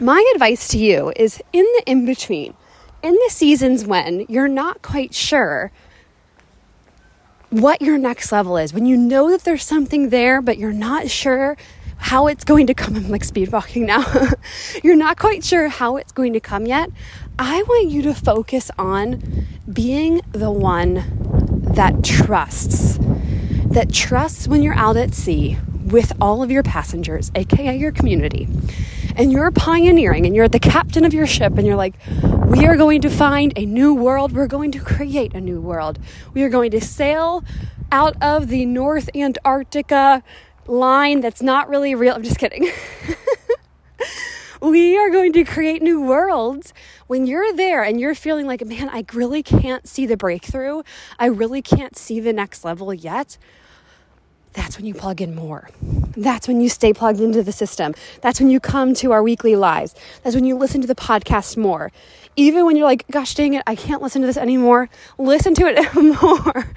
my 0.00 0.24
advice 0.34 0.66
to 0.68 0.78
you 0.78 1.12
is 1.14 1.40
in 1.52 1.64
the 1.64 1.82
in 1.86 2.06
between, 2.06 2.54
in 3.02 3.12
the 3.12 3.30
seasons 3.30 3.84
when 3.84 4.24
you're 4.28 4.48
not 4.48 4.82
quite 4.82 5.14
sure 5.14 5.70
what 7.50 7.82
your 7.82 7.98
next 7.98 8.32
level 8.32 8.56
is, 8.56 8.72
when 8.72 8.86
you 8.86 8.96
know 8.96 9.30
that 9.30 9.44
there's 9.44 9.62
something 9.62 10.08
there, 10.08 10.40
but 10.40 10.58
you're 10.58 10.72
not 10.72 11.10
sure 11.10 11.56
how 12.04 12.26
it's 12.26 12.44
going 12.44 12.66
to 12.66 12.74
come. 12.74 12.96
I'm 12.96 13.08
like 13.08 13.24
speed 13.24 13.50
walking 13.50 13.86
now. 13.86 14.04
you're 14.84 14.94
not 14.94 15.18
quite 15.18 15.42
sure 15.42 15.68
how 15.68 15.96
it's 15.96 16.12
going 16.12 16.34
to 16.34 16.40
come 16.40 16.66
yet. 16.66 16.90
I 17.38 17.62
want 17.62 17.90
you 17.90 18.02
to 18.02 18.14
focus 18.14 18.70
on 18.78 19.46
being 19.72 20.20
the 20.32 20.50
one 20.50 21.02
that 21.74 22.04
trusts, 22.04 22.98
that 23.70 23.90
trusts 23.90 24.46
when 24.46 24.62
you're 24.62 24.74
out 24.74 24.98
at 24.98 25.14
sea 25.14 25.56
with 25.86 26.12
all 26.20 26.42
of 26.42 26.50
your 26.50 26.62
passengers, 26.62 27.32
aka 27.34 27.74
your 27.74 27.90
community, 27.90 28.48
and 29.16 29.32
you're 29.32 29.50
pioneering 29.50 30.26
and 30.26 30.36
you're 30.36 30.48
the 30.48 30.58
captain 30.58 31.06
of 31.06 31.14
your 31.14 31.26
ship, 31.26 31.56
and 31.56 31.66
you're 31.66 31.74
like, 31.74 31.94
we 32.46 32.66
are 32.66 32.76
going 32.76 33.00
to 33.00 33.08
find 33.08 33.54
a 33.56 33.64
new 33.64 33.94
world. 33.94 34.32
We're 34.32 34.46
going 34.46 34.72
to 34.72 34.78
create 34.78 35.32
a 35.34 35.40
new 35.40 35.58
world. 35.58 35.98
We 36.34 36.42
are 36.42 36.50
going 36.50 36.70
to 36.72 36.82
sail 36.82 37.42
out 37.90 38.14
of 38.22 38.48
the 38.48 38.66
North 38.66 39.08
Antarctica 39.14 40.22
line 40.66 41.20
that's 41.20 41.42
not 41.42 41.68
really 41.68 41.94
real. 41.94 42.14
I'm 42.14 42.22
just 42.22 42.38
kidding. 42.38 42.70
we 44.60 44.96
are 44.96 45.10
going 45.10 45.32
to 45.34 45.44
create 45.44 45.82
new 45.82 46.02
worlds 46.02 46.72
when 47.06 47.26
you're 47.26 47.52
there 47.54 47.82
and 47.82 48.00
you're 48.00 48.14
feeling 48.14 48.46
like, 48.46 48.64
man, 48.64 48.88
I 48.88 49.04
really 49.12 49.42
can't 49.42 49.86
see 49.86 50.06
the 50.06 50.16
breakthrough. 50.16 50.82
I 51.18 51.26
really 51.26 51.62
can't 51.62 51.96
see 51.96 52.20
the 52.20 52.32
next 52.32 52.64
level 52.64 52.92
yet 52.92 53.38
that's 54.54 54.76
when 54.76 54.86
you 54.86 54.94
plug 54.94 55.20
in 55.20 55.34
more. 55.34 55.68
That's 56.16 56.48
when 56.48 56.60
you 56.60 56.68
stay 56.68 56.92
plugged 56.92 57.20
into 57.20 57.42
the 57.42 57.52
system. 57.52 57.92
That's 58.22 58.40
when 58.40 58.50
you 58.50 58.60
come 58.60 58.94
to 58.94 59.12
our 59.12 59.22
weekly 59.22 59.56
lives. 59.56 59.94
That's 60.22 60.34
when 60.34 60.44
you 60.44 60.56
listen 60.56 60.80
to 60.80 60.86
the 60.86 60.94
podcast 60.94 61.56
more. 61.56 61.92
Even 62.36 62.64
when 62.64 62.76
you're 62.76 62.86
like, 62.86 63.04
gosh 63.10 63.34
dang 63.34 63.54
it, 63.54 63.62
I 63.66 63.74
can't 63.74 64.00
listen 64.00 64.22
to 64.22 64.26
this 64.26 64.36
anymore, 64.36 64.88
listen 65.18 65.54
to 65.54 65.66
it 65.66 65.94
more. 66.22 66.72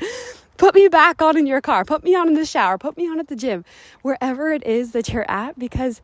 Put 0.58 0.76
me 0.76 0.88
back 0.88 1.22
on 1.22 1.38
in 1.38 1.46
your 1.46 1.62
car. 1.62 1.86
Put 1.86 2.04
me 2.04 2.16
on 2.16 2.28
in 2.28 2.34
the 2.34 2.46
shower. 2.46 2.78
Put 2.78 2.98
me 2.98 3.08
on 3.08 3.20
at 3.20 3.28
the 3.28 3.36
gym. 3.36 3.64
Wherever 4.02 4.52
it 4.52 4.66
is 4.66 4.92
that 4.92 5.10
you're 5.10 5.30
at, 5.30 5.58
because 5.58 6.02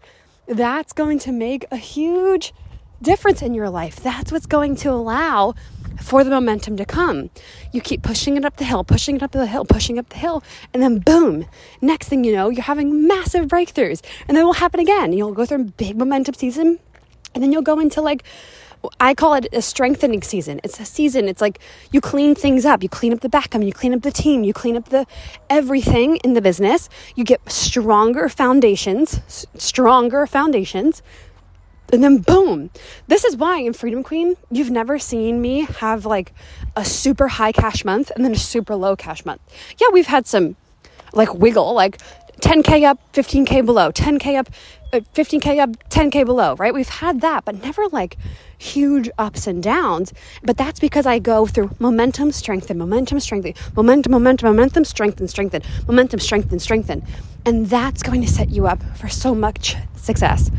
that's 0.47 0.93
going 0.93 1.19
to 1.19 1.31
make 1.31 1.65
a 1.71 1.77
huge 1.77 2.53
difference 3.01 3.41
in 3.41 3.53
your 3.53 3.69
life. 3.69 3.97
That's 3.97 4.31
what's 4.31 4.45
going 4.45 4.75
to 4.77 4.89
allow 4.89 5.55
for 6.01 6.23
the 6.23 6.29
momentum 6.29 6.77
to 6.77 6.85
come. 6.85 7.29
You 7.71 7.81
keep 7.81 8.01
pushing 8.01 8.37
it 8.37 8.45
up 8.45 8.57
the 8.57 8.65
hill, 8.65 8.83
pushing 8.83 9.15
it 9.15 9.23
up 9.23 9.31
the 9.31 9.45
hill, 9.45 9.65
pushing 9.65 9.99
up 9.99 10.09
the 10.09 10.17
hill, 10.17 10.43
and 10.73 10.81
then 10.81 10.99
boom, 10.99 11.45
next 11.81 12.07
thing 12.07 12.23
you 12.23 12.33
know, 12.33 12.49
you're 12.49 12.63
having 12.63 13.07
massive 13.07 13.47
breakthroughs. 13.47 14.01
And 14.27 14.35
then 14.35 14.43
it 14.43 14.45
will 14.45 14.53
happen 14.53 14.79
again. 14.79 15.13
You'll 15.13 15.33
go 15.33 15.45
through 15.45 15.61
a 15.61 15.65
big 15.65 15.97
momentum 15.97 16.35
season, 16.35 16.79
and 17.33 17.43
then 17.43 17.51
you'll 17.51 17.61
go 17.61 17.79
into 17.79 18.01
like, 18.01 18.23
I 18.99 19.13
call 19.13 19.33
it 19.33 19.47
a 19.53 19.61
strengthening 19.61 20.21
season. 20.21 20.59
It's 20.63 20.79
a 20.79 20.85
season. 20.85 21.27
It's 21.27 21.41
like 21.41 21.59
you 21.91 22.01
clean 22.01 22.35
things 22.35 22.65
up. 22.65 22.83
You 22.83 22.89
clean 22.89 23.13
up 23.13 23.21
the 23.21 23.29
back 23.29 23.55
end. 23.55 23.63
You 23.63 23.73
clean 23.73 23.93
up 23.93 24.01
the 24.01 24.11
team. 24.11 24.43
You 24.43 24.53
clean 24.53 24.75
up 24.75 24.89
the 24.89 25.05
everything 25.49 26.17
in 26.17 26.33
the 26.33 26.41
business. 26.41 26.89
You 27.15 27.23
get 27.23 27.39
stronger 27.51 28.29
foundations, 28.29 29.47
stronger 29.55 30.27
foundations 30.27 31.01
and 31.91 32.03
then 32.03 32.17
boom. 32.17 32.71
This 33.07 33.23
is 33.23 33.37
why 33.37 33.59
in 33.59 33.73
Freedom 33.73 34.03
Queen, 34.03 34.35
you've 34.49 34.71
never 34.71 34.97
seen 34.97 35.41
me 35.41 35.61
have 35.79 36.05
like 36.05 36.33
a 36.75 36.83
super 36.83 37.27
high 37.27 37.51
cash 37.51 37.85
month 37.85 38.11
and 38.15 38.25
then 38.25 38.31
a 38.31 38.37
super 38.37 38.75
low 38.75 38.95
cash 38.95 39.23
month. 39.25 39.41
Yeah, 39.79 39.87
we've 39.93 40.07
had 40.07 40.25
some 40.25 40.55
like 41.13 41.33
wiggle, 41.35 41.73
like 41.73 41.99
10K 42.43 42.83
up, 42.83 42.99
15K 43.13 43.65
below, 43.65 43.89
10K 43.93 44.37
up, 44.37 44.49
15K 44.91 45.59
uh, 45.59 45.63
up, 45.63 45.69
10K 45.87 46.25
below, 46.25 46.55
right? 46.57 46.73
We've 46.73 46.89
had 46.89 47.21
that, 47.21 47.45
but 47.45 47.63
never 47.63 47.87
like 47.87 48.17
huge 48.57 49.09
ups 49.17 49.47
and 49.47 49.63
downs. 49.63 50.13
But 50.43 50.57
that's 50.57 50.77
because 50.77 51.05
I 51.05 51.19
go 51.19 51.45
through 51.45 51.71
momentum, 51.79 52.33
strengthen, 52.33 52.77
momentum, 52.77 53.21
strengthen, 53.21 53.53
momentum, 53.77 54.11
momentum, 54.11 54.49
momentum, 54.49 54.83
strengthen, 54.83 55.29
strengthen, 55.29 55.61
momentum, 55.87 56.19
strengthen, 56.19 56.59
strengthen. 56.59 57.05
And 57.45 57.69
that's 57.69 58.03
going 58.03 58.19
to 58.21 58.27
set 58.27 58.49
you 58.49 58.67
up 58.67 58.83
for 58.97 59.07
so 59.07 59.33
much 59.33 59.77
success. 59.95 60.51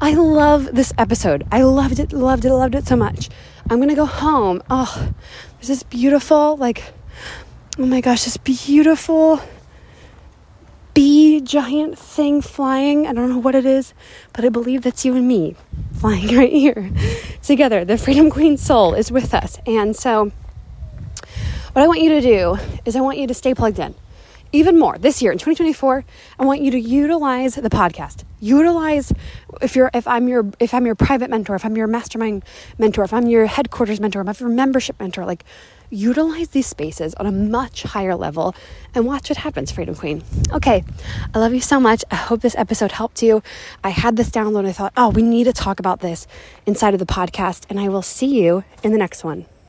I 0.00 0.14
love 0.14 0.66
this 0.72 0.92
episode. 0.98 1.44
I 1.50 1.62
loved 1.62 1.98
it, 1.98 2.12
loved 2.12 2.44
it, 2.44 2.54
loved 2.54 2.76
it 2.76 2.86
so 2.86 2.94
much. 2.94 3.28
I'm 3.68 3.80
to 3.88 3.96
go 3.96 4.06
home. 4.06 4.62
Oh, 4.70 5.12
there's 5.54 5.66
this 5.66 5.82
beautiful, 5.82 6.56
like, 6.56 6.92
oh 7.76 7.86
my 7.86 8.00
gosh, 8.00 8.22
this 8.22 8.36
beautiful 8.36 9.40
bee 10.94 11.40
giant 11.40 11.98
thing 11.98 12.40
flying. 12.40 13.06
I 13.06 13.12
don't 13.12 13.28
know 13.28 13.38
what 13.38 13.54
it 13.54 13.66
is, 13.66 13.92
but 14.32 14.44
I 14.44 14.48
believe 14.48 14.82
that's 14.82 15.04
you 15.04 15.14
and 15.16 15.26
me 15.28 15.56
flying 15.92 16.28
right 16.36 16.52
here 16.52 16.90
together. 17.42 17.84
The 17.84 17.98
Freedom 17.98 18.30
Queen 18.30 18.56
soul 18.56 18.94
is 18.94 19.10
with 19.10 19.34
us. 19.34 19.58
And 19.66 19.94
so, 19.94 20.30
what 21.72 21.82
I 21.82 21.88
want 21.88 22.00
you 22.00 22.10
to 22.10 22.20
do 22.20 22.58
is, 22.84 22.94
I 22.94 23.00
want 23.00 23.18
you 23.18 23.26
to 23.26 23.34
stay 23.34 23.54
plugged 23.54 23.78
in 23.80 23.94
even 24.52 24.78
more 24.78 24.96
this 24.98 25.20
year 25.20 25.32
in 25.32 25.38
2024 25.38 26.04
i 26.38 26.44
want 26.44 26.60
you 26.60 26.70
to 26.70 26.78
utilize 26.78 27.56
the 27.56 27.68
podcast 27.68 28.22
utilize 28.38 29.12
if 29.60 29.74
you're 29.74 29.90
if 29.92 30.06
i'm 30.06 30.28
your 30.28 30.46
if 30.60 30.72
i'm 30.72 30.86
your 30.86 30.94
private 30.94 31.28
mentor 31.28 31.56
if 31.56 31.64
i'm 31.64 31.76
your 31.76 31.88
mastermind 31.88 32.44
mentor 32.78 33.02
if 33.02 33.12
i'm 33.12 33.26
your 33.26 33.46
headquarters 33.46 33.98
mentor 33.98 34.20
if 34.20 34.28
i'm 34.28 34.46
your 34.46 34.54
membership 34.54 34.94
mentor 35.00 35.24
like 35.24 35.44
utilize 35.94 36.48
these 36.48 36.66
spaces 36.66 37.14
on 37.14 37.26
a 37.26 37.32
much 37.32 37.84
higher 37.84 38.14
level 38.16 38.54
and 38.94 39.06
watch 39.06 39.30
what 39.30 39.38
happens 39.38 39.70
freedom 39.70 39.94
queen. 39.94 40.22
Okay 40.52 40.84
i 41.32 41.38
love 41.38 41.54
you 41.54 41.60
so 41.60 41.78
much. 41.80 42.04
I 42.10 42.16
hope 42.16 42.40
this 42.40 42.56
episode 42.56 42.92
helped 42.92 43.22
you. 43.22 43.42
I 43.82 43.90
had 43.90 44.16
this 44.16 44.30
download 44.30 44.66
i 44.66 44.72
thought 44.72 44.92
oh 44.96 45.10
we 45.10 45.22
need 45.22 45.44
to 45.44 45.52
talk 45.52 45.78
about 45.78 46.00
this 46.00 46.26
inside 46.66 46.94
of 46.94 47.00
the 47.00 47.06
podcast 47.06 47.64
and 47.70 47.78
i 47.78 47.88
will 47.88 48.02
see 48.02 48.42
you 48.42 48.64
in 48.82 48.92
the 48.92 48.98
next 48.98 49.24
one 49.24 49.46